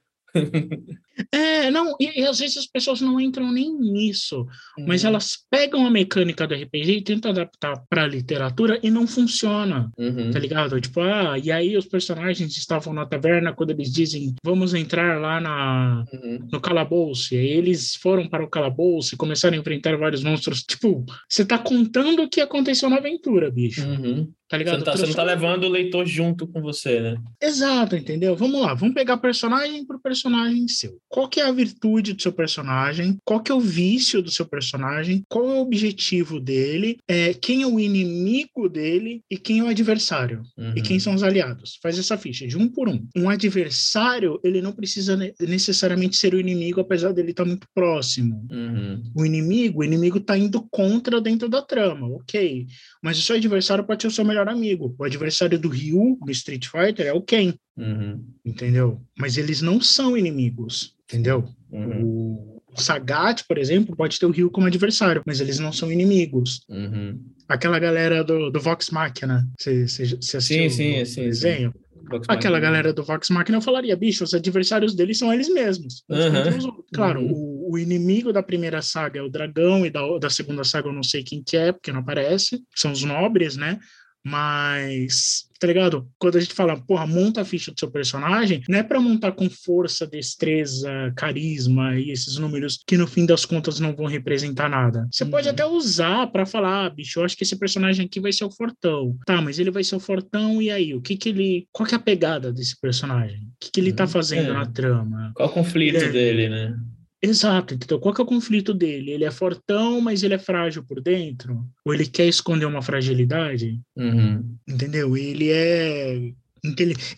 [1.32, 4.46] é, não, e, e, às vezes as pessoas não entram nem nisso,
[4.78, 4.86] uhum.
[4.86, 9.06] mas elas pegam a mecânica do RPG e tentam adaptar para a literatura e não
[9.06, 10.30] funciona, uhum.
[10.30, 10.80] tá ligado?
[10.80, 15.40] Tipo, ah, e aí os personagens estavam na taverna quando eles dizem vamos entrar lá
[15.40, 16.48] na, uhum.
[16.50, 20.62] no calabouço, e aí eles foram para o calabouço e começaram a enfrentar vários monstros.
[20.62, 23.86] Tipo, você tá contando o que aconteceu na aventura, bicho.
[23.86, 24.32] Uhum.
[24.52, 24.80] Tá ligado?
[24.80, 27.16] Você não tá, você não tá levando o leitor junto com você, né?
[27.40, 28.36] Exato, entendeu?
[28.36, 30.98] Vamos lá, vamos pegar personagem por personagem seu.
[31.08, 33.16] Qual que é a virtude do seu personagem?
[33.24, 35.22] Qual que é o vício do seu personagem?
[35.26, 36.98] Qual é o objetivo dele?
[37.08, 40.42] É, quem é o inimigo dele e quem é o adversário?
[40.58, 40.74] Uhum.
[40.76, 41.78] E quem são os aliados?
[41.82, 43.06] Faz essa ficha de um por um.
[43.16, 48.46] Um adversário, ele não precisa necessariamente ser o inimigo, apesar dele estar tá muito próximo.
[48.52, 49.02] Uhum.
[49.16, 52.66] O inimigo, o inimigo tá indo contra dentro da trama, ok.
[53.02, 54.94] Mas o seu adversário pode ser o seu melhor melhor amigo.
[54.98, 57.54] O adversário do Ryu, no Street Fighter, é o Ken.
[57.76, 58.24] Uhum.
[58.44, 59.00] Entendeu?
[59.16, 61.44] Mas eles não são inimigos, entendeu?
[61.70, 62.60] Uhum.
[62.74, 66.62] O Sagat, por exemplo, pode ter o Ryu como adversário, mas eles não são inimigos.
[66.68, 67.20] Uhum.
[67.48, 71.72] Aquela galera do, do Vox Machina, você assistiu sim, sim, sim, desenho?
[71.72, 71.82] Sim.
[72.28, 76.02] Aquela galera do Vox Machina eu falaria, bicho, os adversários deles são eles mesmos.
[76.08, 76.82] Uhum.
[76.92, 77.32] Claro, uhum.
[77.32, 80.92] o, o, inimigo da primeira saga é o dragão, e da, da segunda saga eu
[80.92, 82.62] não sei quem que é, porque não aparece.
[82.74, 83.78] São os nobres, né?
[84.24, 86.08] Mas, tá ligado?
[86.18, 89.32] Quando a gente fala, porra, monta a ficha do seu personagem, não é para montar
[89.32, 94.68] com força, destreza, carisma e esses números que no fim das contas não vão representar
[94.68, 95.08] nada.
[95.10, 95.30] Você uhum.
[95.30, 98.44] pode até usar para falar, ah, bicho, eu acho que esse personagem aqui vai ser
[98.44, 99.16] o fortão.
[99.26, 100.94] Tá, mas ele vai ser o fortão e aí?
[100.94, 101.66] O que que ele.
[101.72, 103.40] Qual que é a pegada desse personagem?
[103.40, 104.10] O que que ele tá uhum.
[104.10, 104.52] fazendo é.
[104.52, 105.32] na trama?
[105.34, 106.08] Qual o conflito é...
[106.08, 106.78] dele, né?
[107.24, 109.12] Exato, então qual que é o conflito dele?
[109.12, 111.64] Ele é fortão, mas ele é frágil por dentro?
[111.84, 113.80] Ou ele quer esconder uma fragilidade?
[113.96, 114.56] Uhum.
[114.68, 115.16] Entendeu?
[115.16, 116.32] Ele é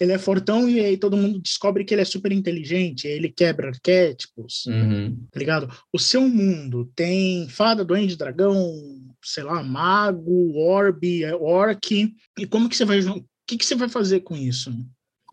[0.00, 3.68] ele é fortão e aí todo mundo descobre que ele é super inteligente, ele quebra
[3.68, 5.18] arquétipos, uhum.
[5.30, 5.70] tá ligado?
[5.92, 8.56] O seu mundo tem fada, duende, dragão,
[9.22, 13.00] sei lá, mago, orbe, orc, e como que você vai...
[13.00, 14.74] O que, que você vai fazer com isso?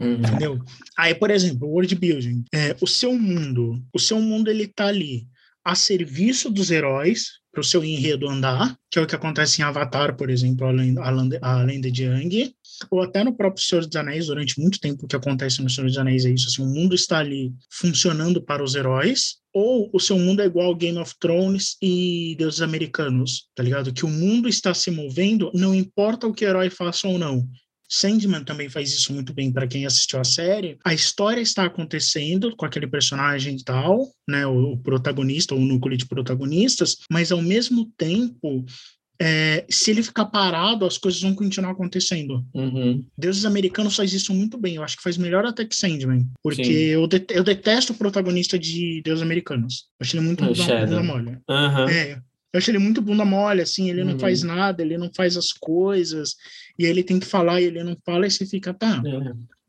[0.02, 0.14] Uhum.
[0.14, 0.60] Entendeu?
[0.98, 2.44] Aí, por exemplo, world building.
[2.54, 5.28] É, o seu mundo, o seu mundo ele tá ali
[5.64, 9.66] a serviço dos heróis para o seu enredo andar, que é o que acontece em
[9.66, 10.96] Avatar, por exemplo, além,
[11.42, 12.56] a lenda de Yang,
[12.90, 15.88] ou até no próprio Senhor dos Anéis, durante muito tempo o que acontece no Senhor
[15.88, 20.00] dos Anéis é isso, assim, o mundo está ali funcionando para os heróis, ou o
[20.00, 23.94] seu mundo é igual Game of Thrones e Deuses Americanos, tá ligado?
[23.94, 27.46] Que o mundo está se movendo, não importa o que o herói faça ou não,
[27.92, 30.78] Sandman também faz isso muito bem para quem assistiu a série.
[30.86, 35.98] A história está acontecendo com aquele personagem e tal, né, o, o protagonista, o núcleo
[35.98, 38.66] de protagonistas, mas ao mesmo tempo
[39.22, 42.44] é, se ele ficar parado, as coisas vão continuar acontecendo.
[42.56, 43.06] Uhum.
[43.16, 44.76] Deuses Americanos faz isso muito bem.
[44.76, 46.28] Eu acho que faz melhor até que Sandman.
[46.42, 49.86] Porque eu, de, eu detesto o protagonista de Deuses Americanos.
[50.00, 50.44] Eu achei ele muito
[51.04, 51.38] mole.
[51.48, 51.90] Uhum.
[51.90, 52.20] É,
[52.54, 53.90] eu achei ele muito bunda mole, assim.
[53.90, 54.12] Ele uhum.
[54.12, 56.36] não faz nada, ele não faz as coisas
[56.78, 59.02] e ele tem que falar e ele não fala, e você fica, tá.
[59.06, 59.62] É.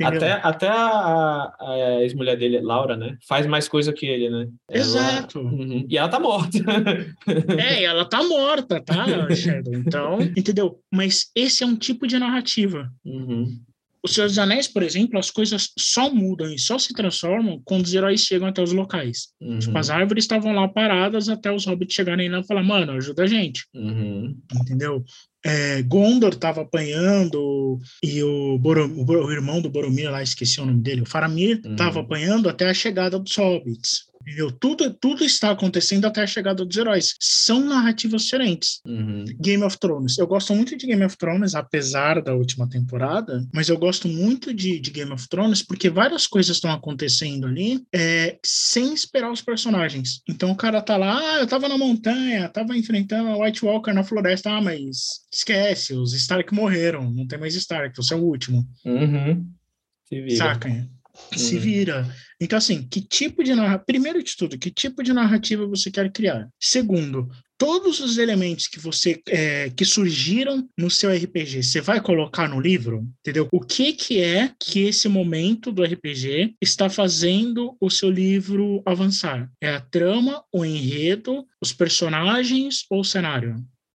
[0.00, 3.16] Até, até a, a ex-mulher dele, Laura, né?
[3.26, 4.46] Faz mais coisa que ele, né?
[4.70, 5.40] Exato.
[5.40, 5.84] uhum.
[5.88, 6.58] E ela tá morta.
[7.58, 9.74] é, ela tá morta, tá, Shadow?
[9.74, 10.80] Então, entendeu?
[10.92, 12.88] Mas esse é um tipo de narrativa.
[13.04, 13.60] Uhum.
[14.02, 17.84] Os Senhor dos Anéis, por exemplo, as coisas só mudam e só se transformam quando
[17.84, 19.28] os heróis chegam até os locais.
[19.40, 19.58] Uhum.
[19.58, 23.24] Tipo, as árvores estavam lá paradas até os hobbits chegarem lá e falar, mano, ajuda
[23.24, 23.66] a gente.
[23.74, 24.36] Uhum.
[24.60, 25.04] Entendeu?
[25.44, 30.66] é, Gondor estava apanhando e o, Borom, o, o, irmão do Boromir lá, esqueci o
[30.66, 32.04] nome dele, o Faramir, estava uhum.
[32.04, 34.07] apanhando até a chegada dos hobbits.
[34.28, 34.52] Entendeu?
[34.52, 37.14] Tudo, tudo está acontecendo até a chegada dos heróis.
[37.18, 38.80] São narrativas diferentes.
[38.86, 39.24] Uhum.
[39.40, 40.18] Game of Thrones.
[40.18, 44.52] Eu gosto muito de Game of Thrones, apesar da última temporada, mas eu gosto muito
[44.52, 49.40] de, de Game of Thrones porque várias coisas estão acontecendo ali é, sem esperar os
[49.40, 50.20] personagens.
[50.28, 53.92] Então o cara tá lá, ah, eu tava na montanha, tava enfrentando a White Walker
[53.92, 58.22] na floresta, ah, mas esquece, os Stark morreram, não tem mais Stark, você é o
[58.22, 58.66] último.
[58.84, 59.46] Uhum.
[60.36, 60.88] Saca?
[61.32, 61.38] Uhum.
[61.38, 62.06] Se vira.
[62.40, 63.84] Então, assim, que tipo de narrativa.
[63.84, 66.48] Primeiro de tudo, que tipo de narrativa você quer criar?
[66.60, 67.28] Segundo,
[67.58, 72.60] todos os elementos que você é, que surgiram no seu RPG, você vai colocar no
[72.60, 73.48] livro, entendeu?
[73.52, 79.50] O que que é que esse momento do RPG está fazendo o seu livro avançar?
[79.60, 83.56] É a trama, o enredo, os personagens ou o cenário?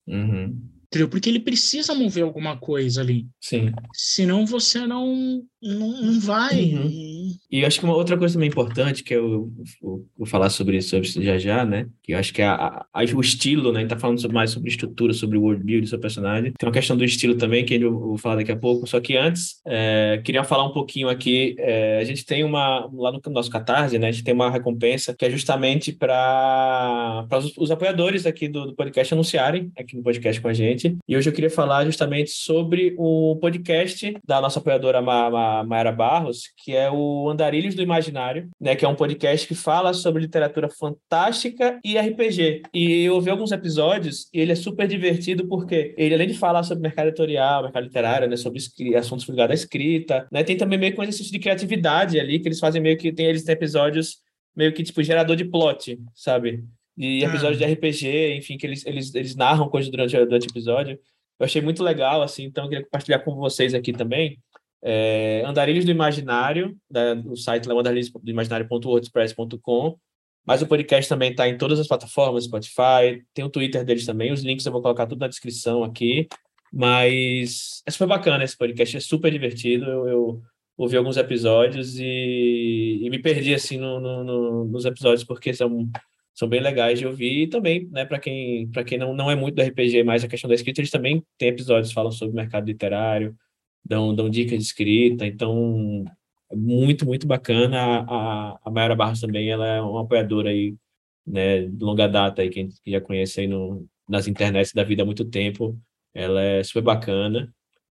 [0.09, 0.59] Uhum.
[0.90, 1.09] Entendeu?
[1.09, 3.29] Porque ele precisa mover alguma coisa ali.
[3.40, 3.72] Sim.
[3.94, 6.74] Senão você não, não, não vai.
[6.74, 7.19] Uhum.
[7.50, 9.50] E acho que uma outra coisa também importante, que eu
[9.82, 11.88] vou, falar sobre isso sobre já já, né?
[12.02, 13.78] Que eu acho que é a, a, o estilo, né?
[13.78, 16.52] A gente tá falando mais sobre estrutura, sobre world build, sobre personagem.
[16.52, 18.86] Tem uma questão do estilo também, que eu vou falar daqui a pouco.
[18.86, 21.54] Só que antes, é, queria falar um pouquinho aqui.
[21.58, 24.08] É, a gente tem uma, lá no nosso Catarse, né?
[24.08, 28.74] A gente tem uma recompensa que é justamente para os, os apoiadores aqui do, do
[28.74, 30.96] podcast anunciarem aqui no podcast com a gente.
[31.08, 35.92] E hoje eu queria falar justamente sobre o podcast da nossa apoiadora Ma Ma Mayara
[35.92, 40.22] Barros, que é o Andarilhos do Imaginário, né, que é um podcast que fala sobre
[40.22, 42.62] literatura fantástica e RPG.
[42.72, 46.62] E eu ouvi alguns episódios e ele é super divertido porque ele, além de falar
[46.62, 48.61] sobre mercado editorial, mercado literário, né, sobre
[48.96, 52.48] assuntos ligados à escrita, né, tem também meio que um exercício de criatividade ali, que
[52.48, 54.18] eles fazem meio que tem eles têm episódios
[54.56, 56.64] meio que tipo gerador de plot, sabe?
[57.00, 60.98] e episódios de RPG, enfim, que eles, eles, eles narram coisas durante, durante o episódio.
[61.38, 64.38] Eu achei muito legal, assim, então eu queria compartilhar com vocês aqui também.
[64.82, 69.98] É, Andarilhos do Imaginário, da, do site lá, andarilhosdoimaginário.wordpress.com.
[70.46, 74.32] Mas o podcast também está em todas as plataformas, Spotify, tem o Twitter deles também,
[74.32, 76.26] os links eu vou colocar tudo na descrição aqui.
[76.72, 79.84] Mas é super bacana esse podcast, é super divertido.
[79.84, 80.42] Eu, eu
[80.78, 85.88] ouvi alguns episódios e, e me perdi assim no, no, no, nos episódios, porque são
[86.32, 89.34] são bem legais de ouvir e também, né, para quem, para quem não, não é
[89.34, 92.32] muito do RPG, mas a questão da escrita, eles também têm episódios que falam sobre
[92.32, 93.36] o mercado literário,
[93.84, 96.04] dão, dão dicas de escrita, então
[96.50, 97.78] é muito, muito bacana.
[97.78, 100.74] A, a, a Mayara Barros também, ela é uma apoiadora aí,
[101.26, 105.06] né, de longa data aí, quem já conhece aí no, nas internets da vida há
[105.06, 105.78] muito tempo,
[106.14, 107.52] ela é super bacana.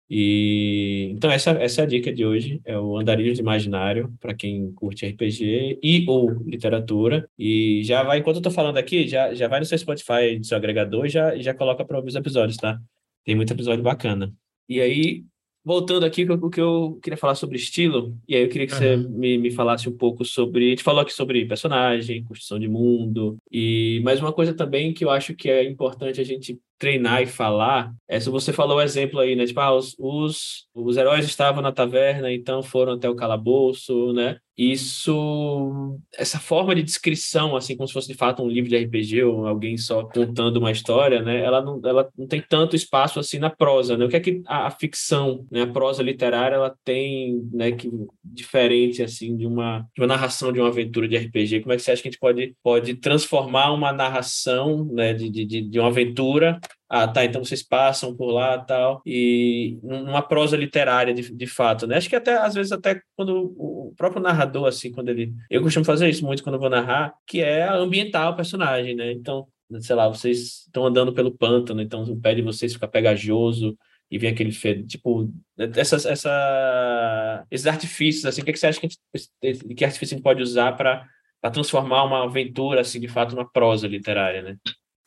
[0.09, 4.35] E então essa, essa é a dica de hoje, é o Andarilhos de Imaginário para
[4.35, 7.29] quem curte RPG e ou literatura.
[7.39, 10.45] E já vai, enquanto eu tô falando aqui, já, já vai no seu Spotify, no
[10.45, 12.79] seu agregador, já já coloca para ouvir os episódios, tá?
[13.25, 14.33] Tem muito episódio bacana.
[14.69, 15.25] E aí,
[15.65, 18.79] voltando aqui, o que eu queria falar sobre estilo, e aí eu queria que uhum.
[18.79, 20.67] você me, me falasse um pouco sobre.
[20.67, 25.05] A gente falou aqui sobre personagem, construção de mundo, e mais uma coisa também que
[25.05, 28.83] eu acho que é importante a gente treinar e falar é se você falou o
[28.83, 29.47] exemplo aí, né?
[29.47, 34.39] Tipo, ah, os, os, os heróis estavam na taverna, então foram até o calabouço, né?
[34.57, 39.25] Isso, essa forma de descrição, assim, como se fosse de fato um livro de RPG
[39.25, 41.41] ou alguém só contando uma história, né?
[41.41, 44.05] Ela não, ela não tem tanto espaço assim na prosa, né?
[44.05, 45.63] O que é que a, a ficção, né?
[45.63, 47.73] A prosa literária, ela tem, né?
[47.73, 47.91] Que
[48.23, 51.61] diferente assim de uma, de uma narração de uma aventura de RPG.
[51.61, 55.13] Como é que você acha que a gente pode, pode transformar uma narração, né?
[55.15, 60.23] De, de, de uma aventura ah, tá, então vocês passam por lá tal, e numa
[60.23, 61.97] prosa literária de, de fato, né?
[61.97, 65.33] Acho que até, às vezes, até quando o próprio narrador, assim, quando ele...
[65.51, 69.13] Eu costumo fazer isso muito quando eu vou narrar, que é ambientar o personagem, né?
[69.13, 69.47] Então,
[69.81, 73.77] sei lá, vocês estão andando pelo pântano, então o pé de vocês fica pegajoso,
[74.11, 78.79] e vem aquele fed, tipo, essas, essa, esses artifícios, assim, o que, que você acha
[78.79, 81.09] que, gente, que artifício a gente pode usar para
[81.51, 84.57] transformar uma aventura, assim, de fato, numa prosa literária, né?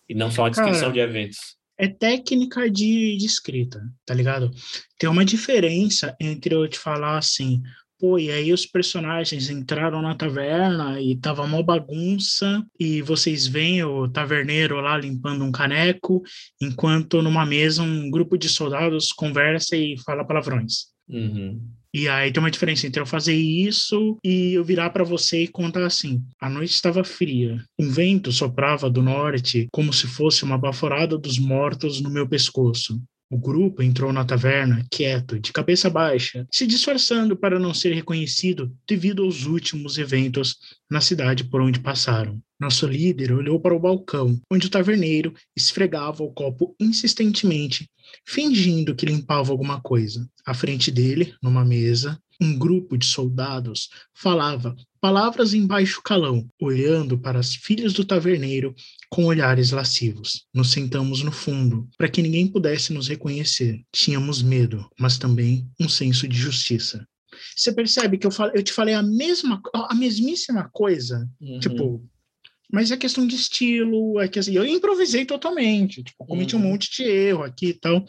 [0.09, 4.51] E não só uma descrição Cara, de eventos é técnica de, de escrita, tá ligado?
[4.97, 7.61] Tem uma diferença entre eu te falar assim,
[7.99, 13.83] pô, e aí os personagens entraram na taverna e tava uma bagunça, e vocês veem
[13.83, 16.21] o taverneiro lá limpando um caneco,
[16.61, 20.87] enquanto numa mesa um grupo de soldados conversa e fala palavrões.
[21.07, 21.61] Uhum.
[21.93, 25.47] E aí tem uma diferença entre eu fazer isso e eu virar para você e
[25.47, 30.57] contar assim: a noite estava fria, um vento soprava do norte como se fosse uma
[30.57, 33.01] baforada dos mortos no meu pescoço.
[33.29, 38.73] O grupo entrou na taverna, quieto, de cabeça baixa, se disfarçando para não ser reconhecido
[38.87, 40.55] devido aos últimos eventos
[40.89, 42.41] na cidade por onde passaram.
[42.57, 47.89] Nosso líder olhou para o balcão, onde o taverneiro esfregava o copo insistentemente,
[48.25, 50.25] fingindo que limpava alguma coisa.
[50.45, 57.17] À frente dele, numa mesa, um grupo de soldados falava palavras em baixo calão, olhando
[57.17, 58.75] para as filhas do taverneiro
[59.09, 60.45] com olhares lascivos.
[60.53, 63.81] Nos sentamos no fundo, para que ninguém pudesse nos reconhecer.
[63.91, 67.07] Tínhamos medo, mas também um senso de justiça.
[67.55, 71.59] Você percebe que eu, eu te falei a mesma, a mesmíssima coisa, uhum.
[71.59, 72.05] tipo,
[72.71, 76.61] mas é questão de estilo, é que assim, eu improvisei totalmente, tipo, cometi uhum.
[76.61, 78.05] um monte de erro aqui e tal,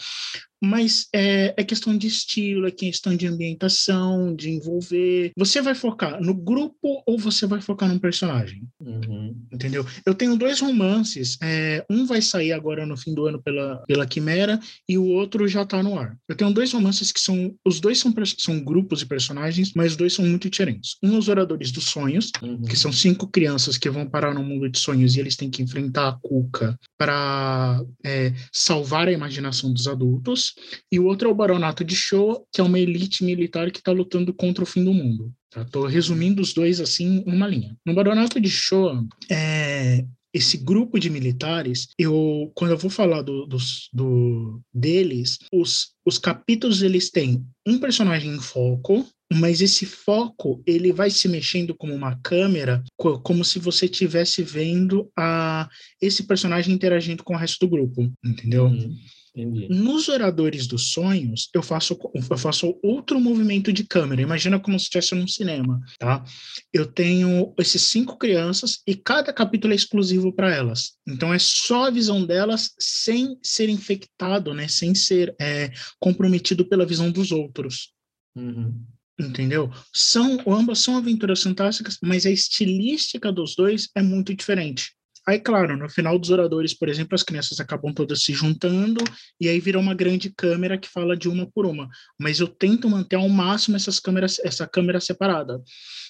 [0.63, 5.33] mas é, é, questão de estilo, é questão de ambientação, de envolver.
[5.37, 8.63] Você vai focar no grupo ou você vai focar num personagem?
[8.81, 9.37] Uhum.
[9.53, 9.87] Entendeu?
[10.05, 14.07] Eu tenho dois romances, é, um vai sair agora no fim do ano pela, pela
[14.07, 16.17] Quimera e o outro já tá no ar.
[16.29, 19.97] Eu tenho dois romances que são, os dois são, são grupos e personagens, mas os
[19.97, 20.97] dois são muito diferentes.
[21.03, 22.63] Um é Os Oradores dos Sonhos, uhum.
[22.63, 25.63] que são cinco crianças que vão parar no mundo de sonhos e eles têm que
[25.63, 30.48] enfrentar a Cuca para é, salvar a imaginação dos adultos
[30.91, 33.93] e o outro é o Baronato de Show, que é uma elite militar que está
[33.93, 35.33] lutando contra o fim do mundo.
[35.57, 35.89] Estou tá?
[35.89, 37.77] resumindo os dois assim uma linha.
[37.85, 43.47] No Baronato de Show, é, esse grupo de militares, eu quando eu vou falar do,
[43.47, 50.63] dos, do, deles, os, os capítulos eles têm um personagem em foco, mas esse foco
[50.67, 55.69] ele vai se mexendo como uma câmera, como se você estivesse vendo a
[56.01, 58.67] esse personagem interagindo com o resto do grupo, entendeu?
[58.67, 58.97] Uhum.
[59.39, 59.69] Entendi.
[59.69, 64.21] Nos Oradores dos Sonhos, eu faço, eu faço outro movimento de câmera.
[64.21, 66.25] Imagina como se estivesse num cinema, tá?
[66.73, 70.95] Eu tenho esses cinco crianças e cada capítulo é exclusivo para elas.
[71.07, 74.67] Então é só a visão delas sem ser infectado, né?
[74.67, 75.71] Sem ser é,
[76.01, 77.93] comprometido pela visão dos outros.
[78.35, 78.85] Uhum.
[79.21, 79.71] Entendeu?
[79.93, 84.98] São, ambas são aventuras fantásticas, mas a estilística dos dois é muito diferente.
[85.29, 89.05] Aí, claro, no final dos oradores, por exemplo, as crianças acabam todas se juntando
[89.39, 91.87] e aí vira uma grande câmera que fala de uma por uma.
[92.19, 95.63] Mas eu tento manter ao máximo essas câmeras, essa câmera separada.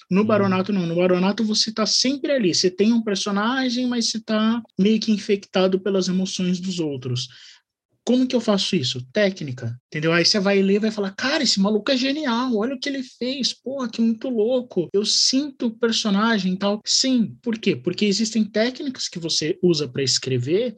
[0.09, 0.27] No uhum.
[0.27, 0.85] Baronato, não.
[0.85, 2.55] No Baronato, você está sempre ali.
[2.55, 7.27] Você tem um personagem, mas você está meio que infectado pelas emoções dos outros.
[8.09, 9.05] Como que eu faço isso?
[9.13, 10.11] Técnica, entendeu?
[10.11, 12.89] Aí você vai ler e vai falar, cara, esse maluco é genial, olha o que
[12.89, 14.89] ele fez, porra, que muito louco.
[14.91, 16.81] Eu sinto o personagem e tal.
[16.83, 17.75] Sim, por quê?
[17.75, 20.75] Porque existem técnicas que você usa para escrever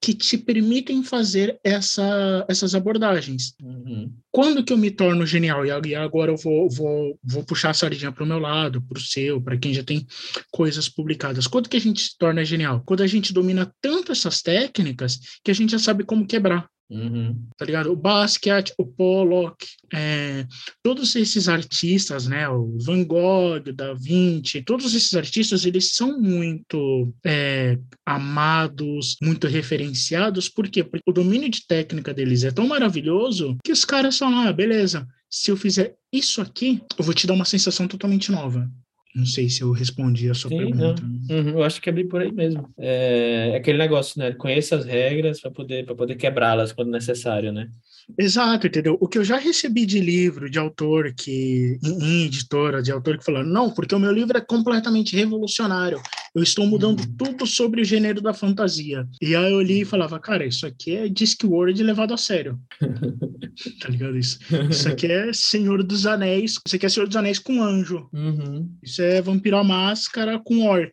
[0.00, 3.54] que te permitem fazer essa, essas abordagens.
[3.62, 4.10] Uhum.
[4.30, 5.66] Quando que eu me torno genial?
[5.66, 9.02] E agora eu vou, vou, vou puxar a sardinha para o meu lado, para o
[9.02, 10.06] seu, para quem já tem
[10.50, 11.46] coisas publicadas.
[11.46, 12.82] Quando que a gente se torna genial?
[12.86, 16.66] Quando a gente domina tanto essas técnicas que a gente já sabe como quebrar.
[16.90, 17.46] Uhum.
[17.56, 17.92] Tá ligado?
[17.92, 20.44] O Basquiat, o Pollock, é,
[20.82, 22.48] todos esses artistas, né?
[22.48, 30.48] O Van Gogh, Da Vinci, todos esses artistas, eles são muito é, amados, muito referenciados.
[30.48, 30.82] Por quê?
[30.82, 35.06] Porque o domínio de técnica deles é tão maravilhoso que os caras falam, ah, beleza,
[35.30, 38.68] se eu fizer isso aqui, eu vou te dar uma sensação totalmente nova.
[39.14, 41.02] Não sei se eu respondi a sua Sim, pergunta.
[41.02, 42.68] Uhum, eu acho que é bem por aí mesmo.
[42.78, 44.32] É, é aquele negócio, né?
[44.32, 47.68] Conheça as regras para poder, poder quebrá-las quando necessário, né?
[48.16, 48.96] Exato, entendeu?
[49.00, 53.24] O que eu já recebi de livro, de autor que, em, editora, de autor que
[53.24, 56.00] falou, não, porque o meu livro é completamente revolucionário.
[56.34, 57.16] Eu estou mudando uhum.
[57.18, 59.06] tudo sobre o gênero da fantasia.
[59.20, 62.58] E aí eu li e falava, cara, isso aqui é Discworld levado a sério.
[63.80, 64.38] tá ligado isso?
[64.70, 66.52] Isso aqui é Senhor dos Anéis.
[66.64, 68.08] Isso aqui é Senhor dos Anéis com anjo.
[68.12, 68.70] Uhum.
[68.82, 70.92] Isso é Vampiro à Máscara com orc.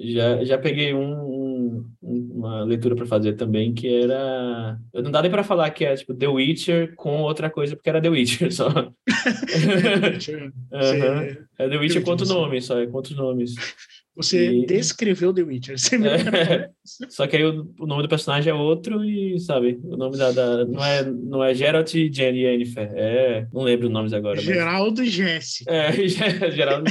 [0.00, 4.78] Já, já peguei um, um, uma leitura para fazer também que era.
[4.92, 7.90] Eu não dá nem para falar que é tipo The Witcher com outra coisa, porque
[7.90, 8.68] era The Witcher só.
[8.68, 8.92] uhum.
[11.58, 13.54] É The Witcher com outro nome, só é outros nomes.
[14.14, 14.66] Você e...
[14.66, 15.78] descreveu The Witcher.
[15.78, 16.70] Você é.
[17.08, 20.32] Só que aí o, o, nome do personagem é outro e, sabe, o nome da.
[20.32, 22.90] da não, é, não é Geralt e Jenny Yennefer.
[22.94, 23.46] É.
[23.52, 24.40] Não lembro os nomes agora.
[24.40, 25.08] Geraldo mas...
[25.08, 25.72] e Jéssica.
[25.72, 25.92] É,
[26.50, 26.90] Geraldo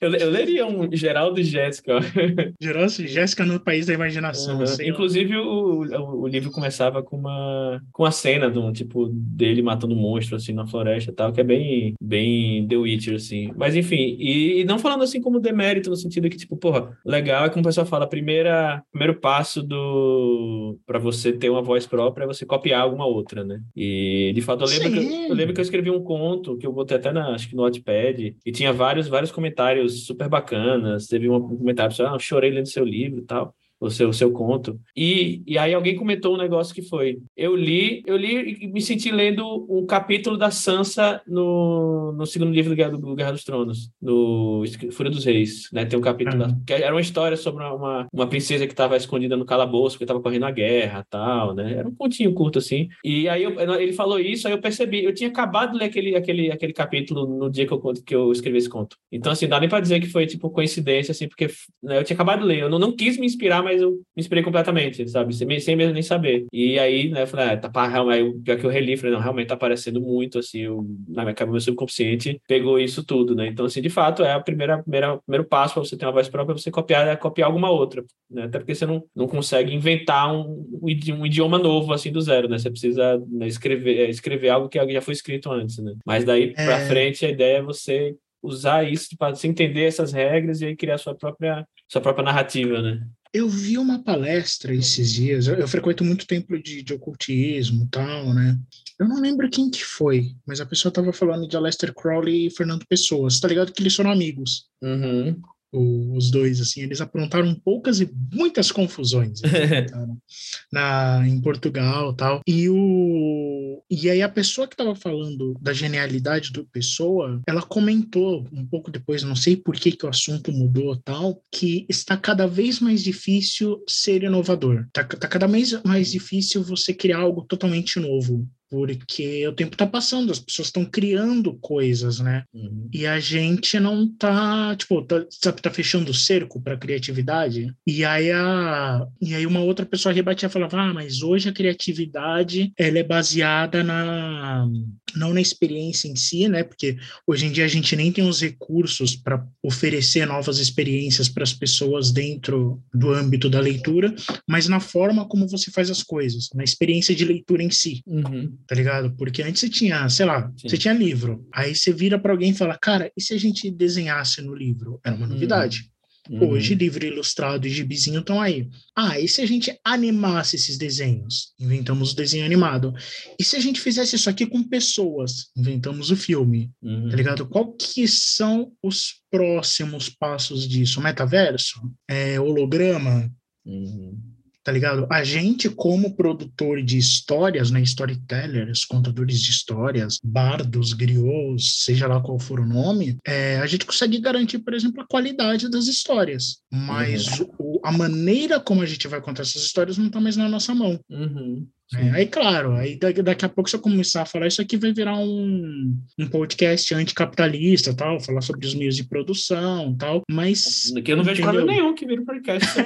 [0.00, 2.00] eu, eu leria um Geraldo e Jéssica.
[2.60, 4.58] Geraldo e Jéssica no País da Imaginação.
[4.58, 4.64] Uhum.
[4.82, 9.62] Inclusive, o, o, o, livro começava com uma, com uma cena de um tipo dele
[9.62, 13.50] matando um monstro assim na floresta e tal, que é bem, bem The Witcher, assim.
[13.56, 17.46] Mas enfim, e, e não falando assim como demérito, no sentido que tipo, porra, legal
[17.46, 22.24] é como o pessoal fala, primeira, primeiro passo do para você ter uma voz própria
[22.24, 23.60] é você copiar alguma outra, né?
[23.74, 26.66] E de fato eu lembro, que eu, eu, lembro que eu escrevi um conto que
[26.66, 31.06] eu botei até na, acho que no Wattpad e tinha vários vários comentários super bacanas,
[31.06, 34.78] teve um comentário, ah, chorei lendo seu livro e tal o seu, o seu conto.
[34.96, 38.80] E, e aí alguém comentou um negócio que foi: eu li, eu li e me
[38.80, 43.44] senti lendo um capítulo da Sansa no, no segundo livro do Guerra, do Guerra dos
[43.44, 45.84] Tronos, no Fúria dos Reis, né?
[45.84, 46.48] Tem um capítulo uhum.
[46.48, 50.04] da, que era uma história sobre uma, uma princesa que estava escondida no calabouço, que
[50.04, 51.74] estava correndo a guerra, tal, né?
[51.74, 52.88] Era um pontinho curto assim.
[53.04, 56.16] E aí eu, ele falou isso, aí eu percebi, eu tinha acabado de ler aquele,
[56.16, 58.96] aquele, aquele capítulo no dia que eu, que eu escrevi esse conto.
[59.10, 61.48] Então assim, dá nem para dizer que foi tipo coincidência assim, porque
[61.82, 64.00] né, eu tinha acabado de ler, eu não, não quis me inspirar mas eu me
[64.16, 65.34] inspirei completamente, sabe?
[65.34, 66.46] Sem, sem mesmo nem saber.
[66.52, 67.70] E aí, né, eu falei, ah, tá,
[68.10, 71.34] aí, pior que eu reli, falei, não, realmente tá aparecendo muito, assim, eu, na minha
[71.34, 73.46] cabeça, meu subconsciente pegou isso tudo, né?
[73.46, 76.28] Então, assim, de fato, é a primeira, primeira primeiro passo para você ter uma voz
[76.28, 78.44] própria, você copiar, é copiar alguma outra, né?
[78.44, 82.58] Até porque você não, não consegue inventar um, um idioma novo, assim, do zero, né?
[82.58, 85.94] Você precisa né, escrever, é, escrever algo que já foi escrito antes, né?
[86.04, 86.86] Mas daí para é...
[86.86, 90.98] frente, a ideia é você usar isso para você entender essas regras e aí criar
[90.98, 93.06] sua própria sua própria narrativa, né?
[93.34, 98.32] Eu vi uma palestra esses dias, eu, eu frequento muito templo de, de ocultismo tal,
[98.32, 98.56] né?
[98.96, 102.50] Eu não lembro quem que foi, mas a pessoa estava falando de Aleister Crowley e
[102.50, 103.28] Fernando Pessoa.
[103.42, 104.68] Tá ligado que eles foram amigos.
[104.80, 105.42] Uhum
[105.74, 109.40] os dois, assim, eles aprontaram poucas e muitas confusões
[110.72, 112.40] na, em Portugal tal.
[112.46, 118.46] E, o, e aí a pessoa que estava falando da genialidade do Pessoa, ela comentou
[118.52, 122.46] um pouco depois, não sei por que, que o assunto mudou tal, que está cada
[122.46, 124.84] vez mais difícil ser inovador.
[124.86, 129.86] Está tá cada vez mais difícil você criar algo totalmente novo porque o tempo está
[129.86, 132.44] passando, as pessoas estão criando coisas, né?
[132.52, 132.88] Uhum.
[132.92, 137.72] E a gente não tá, tipo, tá, tá, tá fechando o cerco para criatividade.
[137.86, 141.52] E aí a e aí uma outra pessoa rebatia e falava: "Ah, mas hoje a
[141.52, 144.66] criatividade ela é baseada na
[145.14, 146.64] não na experiência em si, né?
[146.64, 146.96] Porque
[147.26, 151.52] hoje em dia a gente nem tem os recursos para oferecer novas experiências para as
[151.52, 154.12] pessoas dentro do âmbito da leitura,
[154.48, 158.02] mas na forma como você faz as coisas, na experiência de leitura em si.
[158.06, 159.14] Uhum tá ligado?
[159.16, 160.68] Porque antes você tinha, sei lá, Sim.
[160.68, 161.46] você tinha livro.
[161.52, 165.00] Aí você vira para alguém e fala, cara, e se a gente desenhasse no livro?
[165.04, 165.90] Era uma novidade.
[166.30, 166.52] Uhum.
[166.52, 168.68] Hoje, livro ilustrado e gibizinho estão aí.
[168.96, 171.52] Ah, e se a gente animasse esses desenhos?
[171.60, 172.94] Inventamos o desenho animado.
[173.38, 175.50] E se a gente fizesse isso aqui com pessoas?
[175.54, 176.72] Inventamos o filme.
[176.82, 177.10] Uhum.
[177.10, 177.46] Tá ligado?
[177.46, 181.00] Qual que são os próximos passos disso?
[181.00, 181.80] Metaverso?
[182.08, 183.30] É, holograma?
[183.66, 184.33] Uhum
[184.64, 185.06] tá ligado?
[185.10, 192.20] A gente, como produtor de histórias, né, storytellers, contadores de histórias, bardos, griots, seja lá
[192.20, 196.62] qual for o nome, é, a gente consegue garantir, por exemplo, a qualidade das histórias.
[196.72, 197.50] Mas uhum.
[197.58, 200.74] o, a maneira como a gente vai contar essas histórias não está mais na nossa
[200.74, 200.98] mão.
[201.10, 201.68] Uhum.
[201.92, 204.92] É, aí, claro, aí daqui a pouco, se eu começar a falar isso aqui, vai
[204.92, 210.92] virar um, um podcast anticapitalista, tal, falar sobre os meios de produção tal, mas...
[210.96, 212.68] Aqui eu não vejo problema nenhum que vira podcast.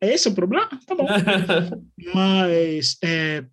[0.00, 0.68] é, é esse o problema?
[0.86, 1.06] Tá bom.
[2.12, 3.44] mas é,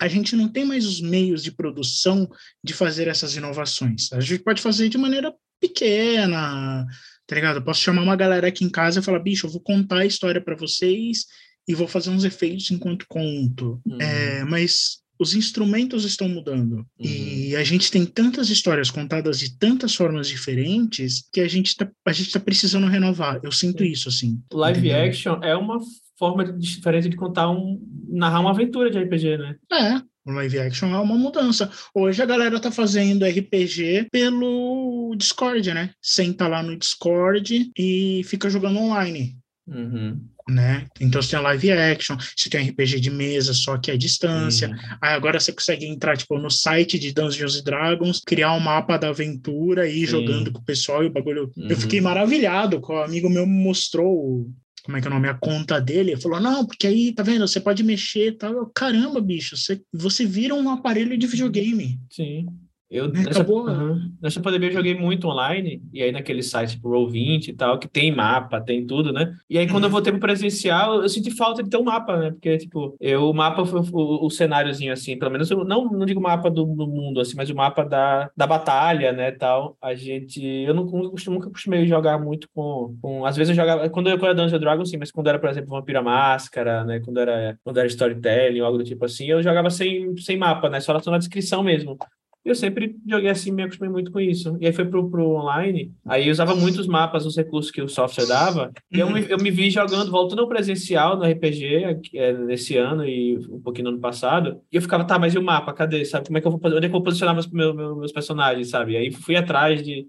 [0.00, 2.28] a gente não tem mais os meios de produção
[2.62, 4.12] de fazer essas inovações.
[4.12, 6.86] A gente pode fazer de maneira pequena,
[7.26, 7.56] tá ligado?
[7.56, 10.06] Eu posso chamar uma galera aqui em casa e falar, bicho, eu vou contar a
[10.06, 11.26] história para vocês
[11.66, 13.80] e vou fazer uns efeitos enquanto conto.
[13.86, 14.00] Uhum.
[14.00, 17.06] É, mas os instrumentos estão mudando uhum.
[17.06, 21.88] e a gente tem tantas histórias contadas de tantas formas diferentes que a gente está
[22.04, 23.40] a gente tá precisando renovar.
[23.42, 24.40] Eu sinto isso assim.
[24.52, 25.04] Live entendeu?
[25.04, 25.78] action é uma
[26.18, 29.56] forma diferente de contar um narrar uma aventura de RPG, né?
[29.72, 30.02] É.
[30.26, 31.70] O live action é uma mudança.
[31.94, 35.90] Hoje a galera tá fazendo RPG pelo Discord, né?
[36.00, 39.36] Senta lá no Discord e fica jogando online.
[39.66, 40.86] Uhum né?
[41.00, 44.68] Então você tem live action, você tem RPG de mesa, só que é distância.
[44.68, 44.76] Uhum.
[45.00, 49.08] Aí agora você consegue entrar tipo no site de Dungeons Dragons, criar um mapa da
[49.08, 51.50] aventura e ir jogando com o pessoal e o bagulho.
[51.56, 51.68] Uhum.
[51.68, 54.46] Eu fiquei maravilhado, com o amigo meu me mostrou
[54.84, 57.22] como é que é o nome, a conta dele, ele falou, não, porque aí, tá
[57.22, 58.52] vendo, você pode mexer e tal.
[58.52, 61.98] Eu, Caramba, bicho, você, você vira um aparelho de videogame.
[62.10, 62.46] Sim.
[62.94, 66.88] Eu, né, nessa, uhum, nessa pandemia eu joguei muito online, e aí naquele site tipo
[66.88, 69.34] Roll20 e tal, que tem mapa, tem tudo, né?
[69.50, 72.30] E aí quando eu voltei pro presencial, eu senti falta de ter um mapa, né?
[72.30, 76.06] Porque, tipo, eu, o mapa foi o, o cenáriozinho, assim, pelo menos, eu não, não
[76.06, 79.76] digo mapa do, do, mundo, assim, mas o mapa da, da batalha, né, tal.
[79.82, 83.90] A gente, eu não, costumo, nunca costumei jogar muito com, com, às vezes eu jogava,
[83.90, 87.18] quando eu era Dungeons Dragons, sim, mas quando era, por exemplo, Vampira Máscara, né, quando
[87.18, 90.92] era, quando era Storytelling, algo do tipo assim, eu jogava sem, sem mapa, né, só
[90.92, 91.98] na descrição mesmo
[92.44, 94.56] eu sempre joguei assim, me acostumei muito com isso.
[94.60, 97.88] E aí foi pro, pro online, aí eu usava muitos mapas, os recursos que o
[97.88, 102.32] software dava, e eu, me, eu me vi jogando, voltando ao presencial no RPG, é,
[102.32, 105.42] nesse ano e um pouquinho no ano passado, e eu ficava, tá, mas e o
[105.42, 106.04] mapa, cadê?
[106.04, 108.12] Sabe, como é que eu vou, onde é que eu vou posicionar meus, meus, meus
[108.12, 108.92] personagens, sabe?
[108.92, 110.06] E aí fui atrás de,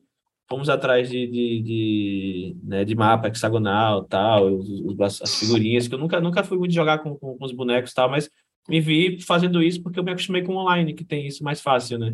[0.49, 5.95] fomos atrás de, de, de, né, de mapa hexagonal, tal, os, os, as figurinhas, que
[5.95, 8.29] eu nunca, nunca fui muito jogar com, com, com os bonecos tal, mas
[8.67, 11.99] me vi fazendo isso porque eu me acostumei com online, que tem isso mais fácil,
[11.99, 12.13] né?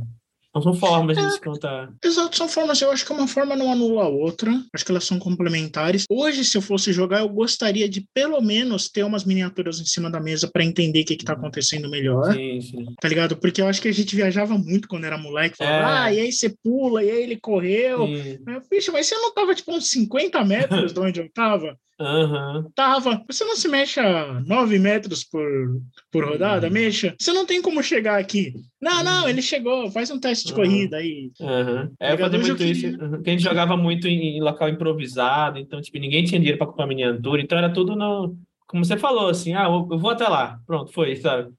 [0.62, 1.94] São formas de descontar.
[2.04, 2.82] Exato, são formas.
[2.82, 4.52] Eu acho que uma forma não anula a outra.
[4.76, 6.04] Acho que elas são complementares.
[6.12, 10.12] Hoje, se eu fosse jogar, eu gostaria de pelo menos ter umas miniaturas em cima
[10.12, 12.34] da mesa para entender o que, que tá acontecendo melhor.
[12.34, 12.86] Sim, sim.
[13.00, 13.38] Tá ligado?
[13.38, 15.56] Porque eu acho que a gente viajava muito quando era moleque.
[15.56, 15.86] Falava, É.
[15.86, 18.06] ah, e aí você pula, e aí ele correu.
[18.08, 18.40] Sim.
[18.70, 21.78] Bicho, mas você não tava tipo uns 50 metros de onde eu tava?
[22.02, 22.66] Aham.
[22.76, 23.24] Tava.
[23.30, 25.46] Você não se mexe a 9 metros por,
[26.12, 26.68] por rodada?
[26.68, 26.74] Uhum.
[26.74, 27.16] Mexa.
[27.20, 28.54] Você não tem como chegar aqui.
[28.82, 29.30] Não, não, Uhum.
[29.30, 29.92] ele chegou.
[29.92, 30.60] Faz um teste de Uhum.
[30.60, 31.32] corrida aí.
[31.40, 31.92] Aham.
[32.00, 32.88] É, eu fazia muito isso.
[32.88, 36.58] uhum, Porque a gente jogava muito em, em local improvisado, então, tipo, ninguém tinha dinheiro
[36.58, 38.36] para comprar miniatura, então era tudo no.
[38.68, 40.58] Como você falou, assim, ah, eu vou até lá.
[40.66, 41.52] Pronto, foi, sabe?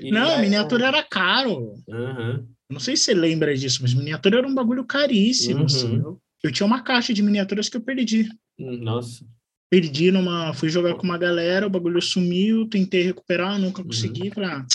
[0.00, 1.74] E não, aí- miniatura era caro.
[1.90, 2.44] Aham.
[2.68, 5.60] Não sei se você lembra disso, mas miniatura era um bagulho caríssimo.
[5.60, 5.64] Uhum.
[5.66, 5.96] assim.
[5.98, 8.28] Eu, eu tinha uma caixa de miniaturas que eu perdi.
[8.58, 9.24] Hum, Nossa.
[9.70, 10.52] Perdi numa.
[10.54, 13.88] Fui jogar com uma galera, o bagulho sumiu, tentei recuperar, nunca Uhum.
[13.88, 14.30] consegui.
[14.30, 14.66] Falei, ah,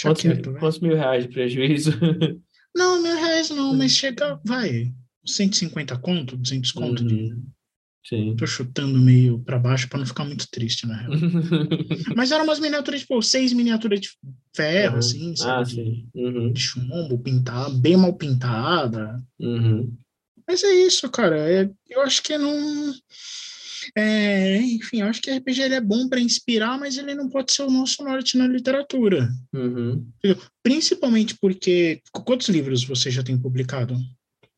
[0.00, 1.90] Quantos, quieto, mil, quantos mil reais de prejuízo?
[2.74, 3.76] Não, mil reais não, Uhum.
[3.78, 4.92] mas chega, vai.
[5.26, 7.04] 150 conto, 200 conto.
[7.04, 7.44] de- Uhum.
[8.06, 8.34] Sim.
[8.36, 11.10] Tô chutando meio pra baixo pra não ficar muito triste, na real.
[12.16, 14.08] Mas eram umas miniaturas, tipo, seis miniaturas de
[14.56, 14.98] ferro, Uhum.
[15.00, 15.68] assim, Ah, sabe?
[15.68, 16.08] de, sim.
[16.14, 16.52] Uhum.
[16.52, 19.22] de chumbo, pintada, bem mal pintada.
[19.38, 19.92] Uhum.
[20.48, 21.36] Mas é isso, cara.
[21.38, 22.94] É, eu acho que não.
[23.96, 27.52] É, enfim, eu acho que RPG ele é bom para inspirar, mas ele não pode
[27.52, 29.28] ser o nosso norte na literatura.
[29.54, 30.06] Uhum.
[30.62, 32.00] Principalmente porque.
[32.12, 33.96] Quantos livros você já tem publicado?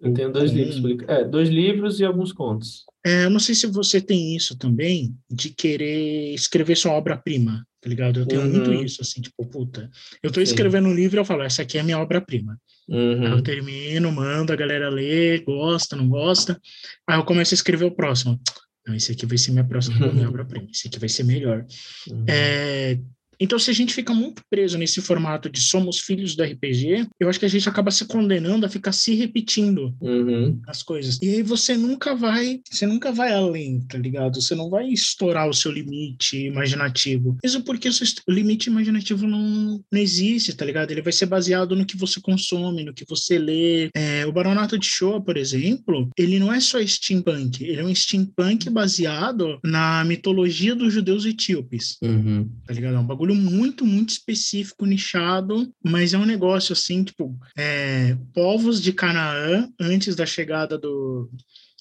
[0.01, 1.14] Eu tenho dois livros publicados.
[1.14, 2.85] É, dois livros e alguns contos.
[3.05, 7.89] É, eu não sei se você tem isso também, de querer escrever sua obra-prima, tá
[7.89, 8.20] ligado?
[8.20, 8.51] Eu tenho Uhum.
[8.51, 9.89] muito isso, assim, tipo, puta.
[10.23, 10.45] Eu tô Sim.
[10.45, 12.59] escrevendo um livro e eu falo, essa aqui é a minha obra-prima.
[12.91, 12.97] Aí
[13.27, 13.43] eu Uhum.
[13.43, 16.61] termino, mando, a galera lê, gosta, não gosta.
[17.09, 18.41] Aí eu começo a escrever o próximo.
[18.87, 21.64] Não, esse aqui vai ser minha próxima minha obra-prima, esse aqui vai ser melhor.
[22.11, 22.24] Uhum.
[22.28, 22.99] É,
[23.43, 27.28] então, se a gente fica muito preso nesse formato de somos filhos do RPG, eu
[27.28, 30.61] acho que a gente acaba se condenando a ficar se repetindo Uhum.
[30.66, 31.18] as coisas.
[31.22, 34.40] E aí você nunca vai, você nunca vai além, tá ligado?
[34.40, 37.36] Você não vai estourar o seu limite imaginativo.
[37.43, 40.90] Mesmo porque o seu limite imaginativo não, não existe, tá ligado?
[40.90, 43.88] Ele vai ser baseado no que você consome, no que você lê.
[43.95, 47.95] É, o Baronato de Shoah, por exemplo, ele não é só steampunk, ele é um
[47.95, 52.49] steampunk baseado na mitologia dos judeus etíopes Uhum.
[52.66, 52.95] tá ligado?
[52.97, 58.80] É um bagulho muito, muito específico, nichado, mas é um negócio assim, tipo, é, povos
[58.80, 61.30] de Canaã, antes da chegada do,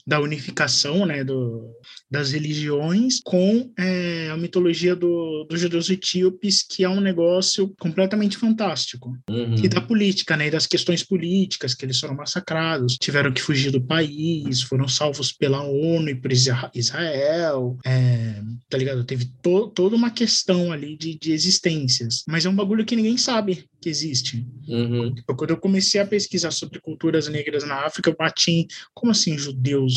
[0.06, 1.70] da unificação, né, do,
[2.10, 8.38] das religiões, com é, a mitologia do, dos judeus etíopes, que é um negócio completamente
[8.38, 9.18] fantástico.
[9.30, 9.56] Uhum.
[9.56, 13.72] E da política, né, e das questões políticas, que eles foram massacrados, tiveram que fugir
[13.72, 19.04] do país, foram salvos pela ONU e por Isra- Israel, é, tá ligado?
[19.04, 23.18] Teve to- toda uma questão ali de, de existências, mas é um bagulho que ninguém
[23.18, 24.46] sabe que existe.
[24.68, 25.14] Uhum.
[25.36, 29.38] Quando eu comecei a pesquisar sobre culturas negras na África, eu bati em, como assim,
[29.38, 29.92] judeus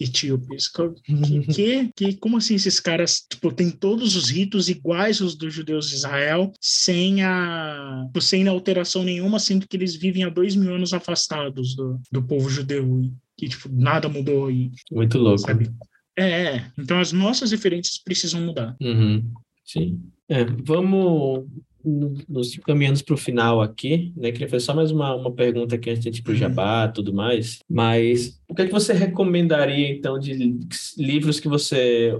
[0.00, 0.68] etíopes?
[0.68, 5.34] Co- Que, que, que, como assim esses caras, tipo, tem todos os ritos iguais aos
[5.34, 10.28] dos judeus de Israel, sem a, tipo, sem alteração nenhuma, sendo que eles vivem há
[10.28, 15.18] dois mil anos afastados do, do povo judeu, e que, tipo, nada mudou, e, Muito
[15.18, 15.38] louco.
[15.38, 15.68] sabe?
[16.16, 18.76] É, é, então as nossas referências precisam mudar.
[18.80, 19.32] Uhum.
[19.64, 20.00] Sim.
[20.28, 21.46] É, vamos
[21.84, 24.32] nos caminhando para o final aqui, né?
[24.32, 26.38] Queria fazer só mais uma, uma pergunta aqui antes de ir para o Uhum.
[26.40, 27.60] Jabá e tudo mais.
[27.68, 30.58] Mas o que é que você recomendaria, então, de li-
[30.98, 32.12] livros que você.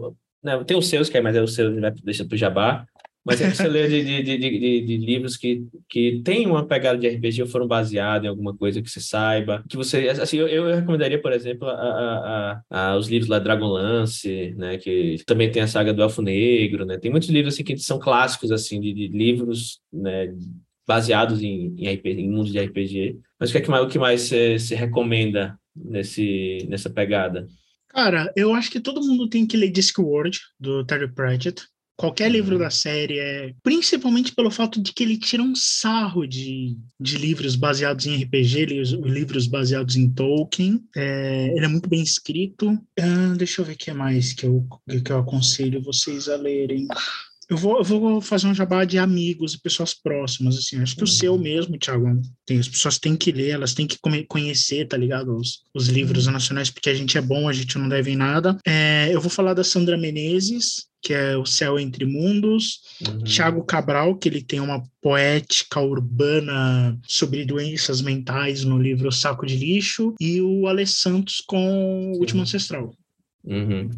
[0.42, 2.86] Né, tem os seus, que é, mas é o seu, né, deixa para o Jabá.
[3.28, 7.06] Mas é você lê de, de, de, de, livros que, que tem uma pegada de
[7.06, 9.62] RPG ou foram baseados em alguma coisa que você saiba.
[9.68, 10.08] Que você.
[10.08, 14.78] Assim, eu, eu recomendaria, por exemplo, a, a, a, os livros lá Dragonlance, né?
[14.78, 16.96] Que também tem a saga do Elfo Negro, né?
[16.96, 20.34] Tem muitos livros assim que são clássicos, assim, de, livros, né?
[20.86, 23.18] Baseados em, em, RPG, em de RPG.
[23.38, 27.46] Mas o que é que mais, o que mais você, você recomenda nesse, nessa pegada?
[27.88, 31.62] Cara, eu acho que todo mundo tem que ler Discworld, do Terry Pratchett.
[31.98, 32.60] Qualquer livro Uhum.
[32.60, 33.52] da série é.
[33.60, 38.66] Principalmente pelo fato de que ele tira um sarro de, de livros baseados em RPG,
[38.66, 40.80] livros, livros baseados em Tolkien.
[40.96, 42.78] É, ele é muito bem escrito.
[42.98, 44.64] Ah, deixa eu ver o que mais que eu,
[45.04, 46.86] que eu aconselho vocês a lerem.
[47.50, 50.80] Eu vou, eu vou fazer um jabá de amigos e pessoas próximas, assim.
[50.80, 51.12] Acho que o Uhum.
[51.12, 55.34] seu mesmo, Thiago, tem, as pessoas têm que ler, elas têm que conhecer, tá ligado?
[55.34, 58.56] Os, os livros nacionais, porque a gente é bom, a gente não deve em nada.
[58.66, 62.80] É, eu vou falar da Sandra Menezes, que é O Céu Entre Mundos.
[63.06, 63.18] Uhum.
[63.24, 69.56] Tiago Cabral, que ele tem uma poética urbana sobre doenças mentais no livro Saco de
[69.56, 70.14] Lixo.
[70.20, 72.42] E o Ale Santos com O Último.
[72.42, 72.94] Ancestral.
[73.44, 73.90] Uhum.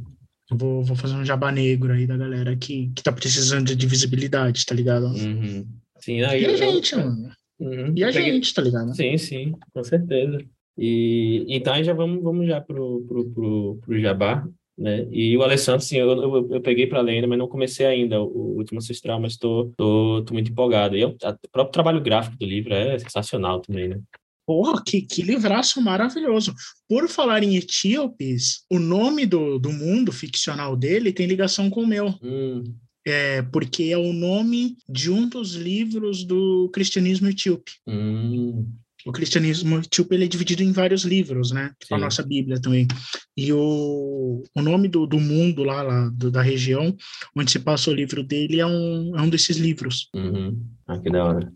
[0.51, 4.66] Vou, vou fazer um jabá negro aí da galera que, que tá precisando de visibilidade,
[4.66, 5.07] tá ligado?
[5.07, 5.66] Uhum.
[6.01, 7.30] Sim, E aí a eu, gente, mano.
[7.59, 7.92] Uhum.
[7.94, 8.32] E a peguei...
[8.32, 8.94] gente, tá ligado?
[8.94, 10.38] Sim, sim, com certeza.
[10.76, 14.48] E então aí já vamos, vamos já pro, pro, pro, pro Jabá,
[14.81, 15.07] né?
[15.11, 18.20] E o Alessandro, sim, eu, eu, eu peguei para ler ainda, mas não comecei ainda
[18.20, 20.97] o, o Último Ancestral, mas estou tô, tô, tô, muito empolgado.
[20.97, 24.01] E eu, o próprio trabalho gráfico do livro é sensacional também, né?
[24.47, 26.55] Porra, que, que livraço maravilhoso.
[26.89, 31.87] Por falar em etíopes, o nome do, do mundo ficcional dele tem ligação com o
[31.87, 32.14] meu.
[32.22, 32.64] Hum.
[33.07, 37.72] É, porque é o nome de um dos livros do cristianismo etíope.
[37.87, 38.66] Hum.
[39.07, 41.72] O cristianismo etíope ele é dividido em vários livros, né?
[41.80, 42.86] Tipo a nossa Bíblia também.
[43.36, 46.94] E o, o nome do, do mundo lá, lá do, da região
[47.36, 50.09] onde se passa o livro dele é um, é um desses livros.
[50.14, 50.61] Uhum.
[50.86, 51.53] Ah, que da hora.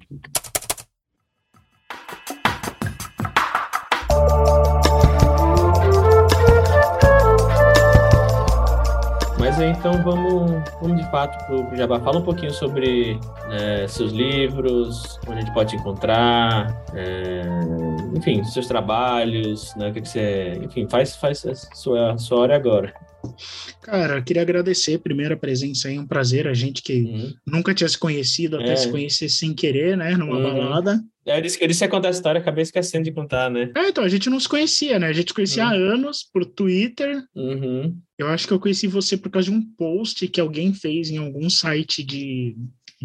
[9.62, 10.50] Então vamos,
[10.80, 12.00] vamos de fato para o Jabá.
[12.00, 13.18] Fala um pouquinho sobre
[13.50, 17.42] é, seus livros, onde a gente pode te encontrar, é,
[18.16, 19.90] enfim, seus trabalhos, né?
[19.90, 20.58] O que, que você.
[20.62, 22.92] Enfim, faz, faz a sua, sua hora agora.
[23.82, 27.34] Cara, queria agradecer primeiro a presença aí, um prazer, a gente que uhum.
[27.46, 28.76] nunca tinha se conhecido, até é.
[28.76, 30.42] se conhecer sem querer, né, numa uhum.
[30.42, 31.00] balada.
[31.26, 33.70] É, eu disse, eu disse contar a história, acabei esquecendo de contar, né?
[33.74, 35.06] É, então, a gente não se conhecia, né?
[35.06, 35.70] A gente conhecia uhum.
[35.70, 37.24] há anos por Twitter.
[37.34, 37.96] Uhum.
[38.18, 41.16] Eu acho que eu conheci você por causa de um post que alguém fez em
[41.16, 42.54] algum site de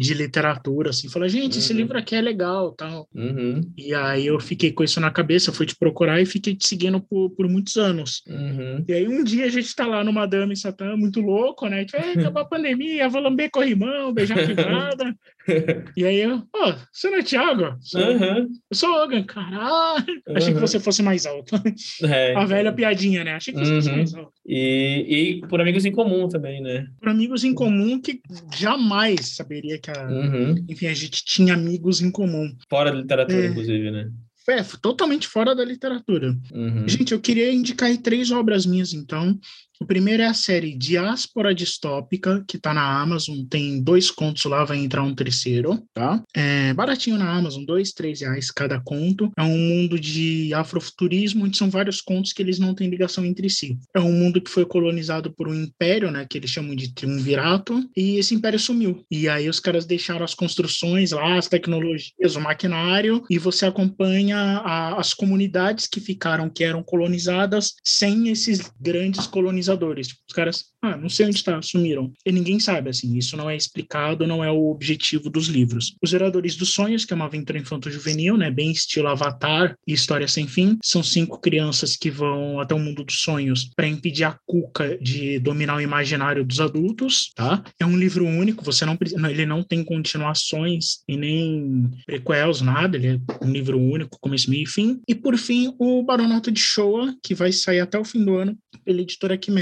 [0.00, 1.58] de literatura, assim, falei, gente, uhum.
[1.58, 3.06] esse livro aqui é legal, tal.
[3.14, 3.60] Uhum.
[3.76, 6.98] E aí eu fiquei com isso na cabeça, fui te procurar e fiquei te seguindo
[7.02, 8.22] por, por muitos anos.
[8.26, 8.82] Uhum.
[8.88, 11.84] E aí um dia a gente tá lá no Madame Satã, muito louco, né?
[11.84, 15.14] Tipo, acabou a pandemia, vou lamber corrimão, beijar quebrada.
[15.96, 17.76] e aí eu, oh, você não é Thiago?
[17.80, 18.48] Sou, uhum.
[18.70, 20.04] Eu sou Logan, caralho.
[20.26, 20.36] Uhum.
[20.36, 21.56] Achei que você fosse mais alto.
[22.02, 22.34] É.
[22.34, 23.34] A velha piadinha, né?
[23.34, 24.32] Achei que você fosse mais alto.
[24.46, 26.86] E, e por amigos em comum também, né?
[26.98, 28.20] Por amigos em comum que
[28.54, 30.54] jamais saberia que a, uhum.
[30.68, 32.52] enfim, a gente tinha amigos em comum.
[32.68, 33.46] Fora da literatura, é.
[33.48, 34.10] inclusive, né?
[34.48, 36.36] É, totalmente fora da literatura.
[36.52, 36.88] Uhum.
[36.88, 39.38] Gente, eu queria indicar aí três obras minhas, então.
[39.82, 44.62] O primeiro é a série Diáspora Distópica, que tá na Amazon, tem dois contos lá,
[44.62, 46.22] vai entrar um terceiro, tá?
[46.36, 49.32] É baratinho na Amazon, dois, três reais cada conto.
[49.38, 53.48] É um mundo de afrofuturismo, onde são vários contos que eles não têm ligação entre
[53.48, 53.78] si.
[53.96, 57.82] É um mundo que foi colonizado por um império, né, que eles chamam de triunvirato,
[57.96, 59.02] e esse império sumiu.
[59.10, 64.36] E aí os caras deixaram as construções lá, as tecnologias, o maquinário, e você acompanha
[64.36, 69.69] a, as comunidades que ficaram, que eram colonizadas, sem esses grandes colonizadores
[70.08, 72.12] Tipo, os caras, ah, não sei onde está, sumiram.
[72.24, 75.94] E ninguém sabe, assim, isso não é explicado, não é o objetivo dos livros.
[76.02, 80.28] Os Heradores dos Sonhos, que é uma aventura infanto-juvenil, né, bem estilo Avatar e História
[80.28, 84.38] Sem Fim, são cinco crianças que vão até o mundo dos sonhos para impedir a
[84.46, 87.62] Cuca de dominar o imaginário dos adultos, tá?
[87.78, 88.98] É um livro único, você não
[89.28, 94.64] ele não tem continuações e nem prequels, nada, ele é um livro único, começo, meio
[94.64, 95.00] e fim.
[95.08, 98.56] E por fim, o Baronato de Showa, que vai sair até o fim do ano
[98.84, 99.59] pela editora Quimera.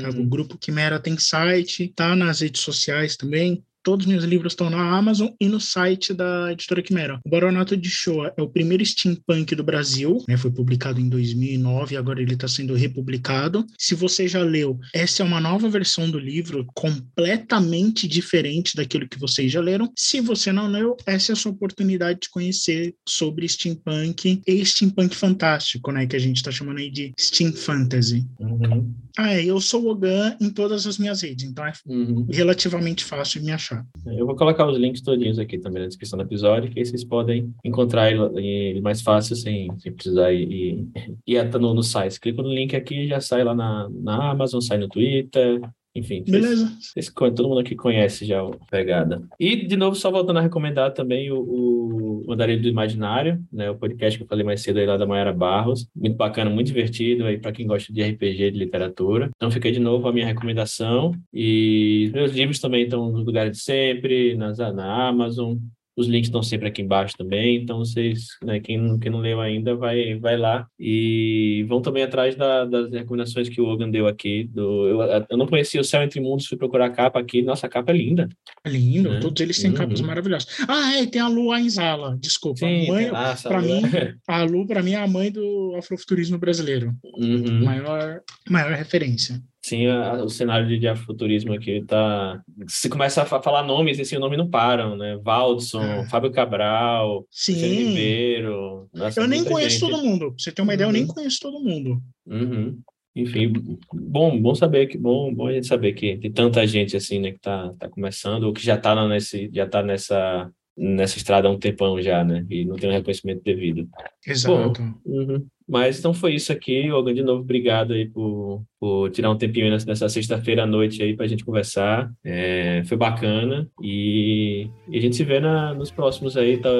[0.00, 0.10] Tá?
[0.10, 0.28] O uhum.
[0.28, 3.64] grupo Quimera tem site, tá nas redes sociais também.
[3.90, 7.18] Todos os meus livros estão na Amazon e no site da editora Quimera.
[7.26, 10.36] O Baronato de Shoah é o primeiro steampunk do Brasil, né?
[10.36, 13.66] Foi publicado em 2009 e agora ele está sendo republicado.
[13.76, 19.18] Se você já leu, essa é uma nova versão do livro, completamente diferente daquilo que
[19.18, 19.92] vocês já leram.
[19.98, 25.16] Se você não leu, essa é a sua oportunidade de conhecer sobre steampunk e steampunk
[25.16, 26.06] fantástico, né?
[26.06, 28.24] Que a gente está chamando aí de steam fantasy.
[28.38, 28.94] Uhum.
[29.18, 32.26] Ah, é, eu sou o Ogan em todas as minhas redes, então é uhum.
[32.30, 33.79] relativamente fácil de me achar.
[34.06, 37.04] Eu vou colocar os links todinhos aqui também na descrição do episódio, que aí vocês
[37.04, 42.20] podem encontrar ele mais fácil, sem, sem precisar ir, ir, ir no, no site.
[42.20, 45.60] Clica no link aqui já sai lá na, na Amazon, sai no Twitter,
[45.94, 46.66] enfim, Beleza.
[46.66, 49.22] Vocês, vocês, todo mundo aqui conhece já o Pegada.
[49.38, 53.68] E, de novo, só voltando a recomendar também o, o Mandarilho do Imaginário, né?
[53.70, 55.88] O podcast que eu falei mais cedo aí lá da Mayara Barros.
[55.94, 59.30] Muito bacana, muito divertido aí para quem gosta de RPG, de literatura.
[59.34, 61.12] Então, fica de novo a minha recomendação.
[61.32, 65.56] E meus livros também estão nos lugares de sempre, nas, na Amazon,
[66.00, 69.76] os links estão sempre aqui embaixo também, então vocês, né, quem, quem não leu ainda,
[69.76, 74.44] vai, vai lá e vão também atrás da, das recomendações que o Logan deu aqui.
[74.44, 77.42] Do, eu, eu não conhecia o Céu Entre Mundos, fui procurar a capa aqui.
[77.42, 78.28] Nossa, a capa é linda.
[78.64, 79.20] É lindo, né?
[79.20, 79.76] todos eles têm uhum.
[79.76, 80.48] capas maravilhosas.
[80.66, 82.60] Ah, é, tem a Lu Ainzala, desculpa.
[82.60, 83.10] Sim, a mãe,
[83.42, 83.82] para mim,
[84.26, 86.94] a Lu, para mim, é a mãe do afrofuturismo brasileiro.
[87.16, 87.64] Uhum.
[87.64, 89.40] Maior, maior referência.
[89.62, 92.42] Sim, a, o cenário de, de afrofuturismo aqui tá.
[92.66, 95.18] Se começa a falar nomes, assim, o nome não param, né?
[95.22, 96.08] Valdson, é.
[96.08, 97.54] Fábio Cabral, Sim.
[97.54, 98.88] Ribeiro.
[98.92, 99.90] Nossa, eu nem conheço gente.
[99.90, 100.28] todo mundo.
[100.28, 100.74] Pra você ter uma uhum.
[100.74, 101.08] ideia, eu nem uhum.
[101.08, 102.02] conheço todo mundo.
[102.26, 102.80] Uhum.
[103.14, 103.52] Enfim,
[103.92, 107.32] bom, bom saber que bom, bom a gente saber que tem tanta gente assim, né,
[107.32, 110.50] que tá, tá começando ou que já tá nesse, já tá nessa
[110.80, 112.44] nessa estrada há um tempão já, né?
[112.48, 113.86] E não tem um reconhecimento devido.
[114.26, 114.82] Exato.
[114.82, 115.46] Bom, uhum.
[115.68, 116.90] Mas então foi isso aqui.
[116.90, 121.14] Olga, de novo, obrigado aí por, por tirar um tempinho nessa, sexta-feira à noite aí
[121.14, 122.10] para a gente conversar.
[122.24, 123.68] É, foi bacana.
[123.82, 126.56] E, e, a gente se vê na, nos próximos aí.
[126.56, 126.70] Tá,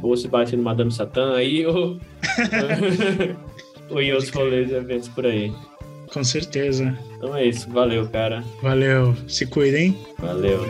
[0.00, 1.98] ou se bate no Madame Satã aí, ou,
[3.90, 5.52] ou em outros rolês e eventos por aí.
[6.12, 6.96] Com certeza.
[7.16, 7.68] Então é isso.
[7.68, 8.42] Valeu, cara.
[8.62, 9.14] Valeu.
[9.28, 9.96] Se cuidem.
[10.18, 10.60] Valeu.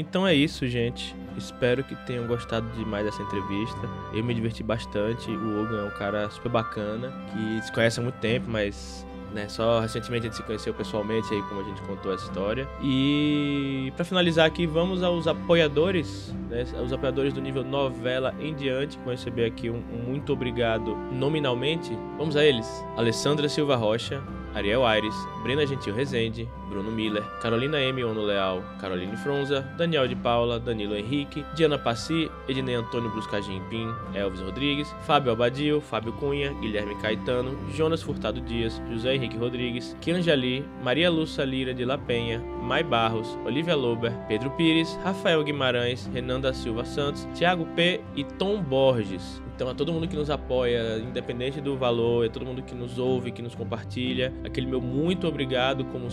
[0.00, 1.14] Então é isso, gente.
[1.36, 3.88] Espero que tenham gostado demais dessa entrevista.
[4.12, 5.30] Eu me diverti bastante.
[5.30, 9.48] O Ogan é um cara super bacana, que se conhece há muito tempo, mas né,
[9.48, 12.68] só recentemente a gente se conheceu pessoalmente aí como a gente contou essa história.
[12.82, 18.98] E para finalizar aqui, vamos aos apoiadores, né, os apoiadores do nível novela em diante,
[18.98, 21.96] vão receber aqui um, um muito obrigado nominalmente.
[22.18, 22.84] Vamos a eles.
[22.96, 24.22] Alessandra Silva Rocha,
[24.54, 28.04] Ariel Aires, Brena Gentil Rezende, Bruno Miller, Carolina M.
[28.04, 33.92] Ono Leal, Caroline Fronza, Daniel de Paula, Danilo Henrique, Diana Passi, Ednei Antônio Bruscagim Pim,
[34.14, 40.64] Elvis Rodrigues, Fábio Abadio, Fábio Cunha, Guilherme Caetano, Jonas Furtado Dias, José Henrique Rodrigues, Kianjali,
[40.82, 46.40] Maria Lúcia Lira de La Penha, Mai Barros, Olivia Lober, Pedro Pires, Rafael Guimarães, Renan
[46.40, 48.00] da Silva Santos, Thiago P.
[48.14, 49.42] e Tom Borges.
[49.60, 52.98] Então, a todo mundo que nos apoia, independente do valor, é todo mundo que nos
[52.98, 54.32] ouve, que nos compartilha.
[54.42, 56.10] Aquele meu muito obrigado, como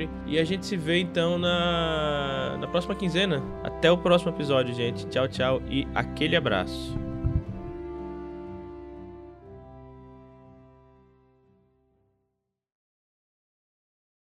[0.00, 0.08] sempre.
[0.26, 3.42] E a gente se vê então na, na próxima quinzena.
[3.62, 5.06] Até o próximo episódio, gente.
[5.08, 7.09] Tchau, tchau e aquele abraço.